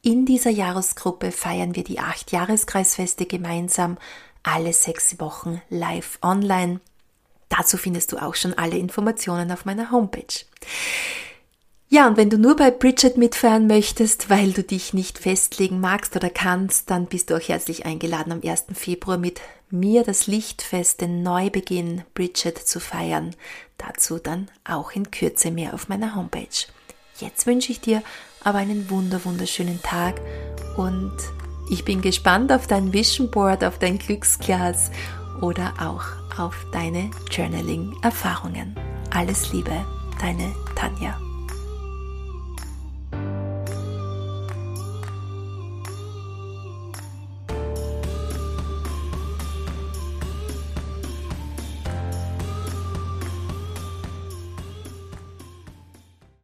In 0.00 0.24
dieser 0.24 0.50
Jahresgruppe 0.50 1.30
feiern 1.30 1.76
wir 1.76 1.84
die 1.84 2.00
acht 2.00 2.32
Jahreskreisfeste 2.32 3.26
gemeinsam, 3.26 3.98
alle 4.42 4.72
sechs 4.72 5.20
Wochen 5.20 5.60
live 5.68 6.18
online. 6.22 6.80
Dazu 7.56 7.76
findest 7.76 8.12
du 8.12 8.16
auch 8.16 8.34
schon 8.34 8.54
alle 8.54 8.78
Informationen 8.78 9.52
auf 9.52 9.66
meiner 9.66 9.90
Homepage. 9.90 10.44
Ja, 11.90 12.08
und 12.08 12.16
wenn 12.16 12.30
du 12.30 12.38
nur 12.38 12.56
bei 12.56 12.70
Bridget 12.70 13.18
mitfahren 13.18 13.66
möchtest, 13.66 14.30
weil 14.30 14.52
du 14.52 14.62
dich 14.62 14.94
nicht 14.94 15.18
festlegen 15.18 15.78
magst 15.78 16.16
oder 16.16 16.30
kannst, 16.30 16.88
dann 16.88 17.04
bist 17.04 17.28
du 17.28 17.36
auch 17.36 17.46
herzlich 17.46 17.84
eingeladen, 17.84 18.32
am 18.32 18.40
1. 18.42 18.64
Februar 18.72 19.18
mit 19.18 19.42
mir 19.68 20.02
das 20.02 20.26
Lichtfest, 20.26 21.02
den 21.02 21.22
Neubeginn 21.22 22.02
Bridget 22.14 22.56
zu 22.56 22.80
feiern. 22.80 23.36
Dazu 23.76 24.18
dann 24.18 24.48
auch 24.64 24.92
in 24.92 25.10
Kürze 25.10 25.50
mehr 25.50 25.74
auf 25.74 25.90
meiner 25.90 26.14
Homepage. 26.14 26.66
Jetzt 27.18 27.46
wünsche 27.46 27.72
ich 27.72 27.82
dir 27.82 28.02
aber 28.42 28.58
einen 28.58 28.88
wunder 28.88 29.22
wunderschönen 29.26 29.82
Tag 29.82 30.22
und 30.78 31.12
ich 31.70 31.84
bin 31.84 32.00
gespannt 32.00 32.50
auf 32.50 32.66
dein 32.66 32.94
Vision 32.94 33.30
Board, 33.30 33.62
auf 33.62 33.78
dein 33.78 33.98
Glücksglas 33.98 34.90
oder 35.42 35.74
auch 35.78 36.04
auf 36.38 36.64
deine 36.72 37.10
Journaling-Erfahrungen. 37.30 38.74
Alles 39.10 39.52
Liebe, 39.52 39.84
deine 40.18 40.54
Tanja. 40.74 41.18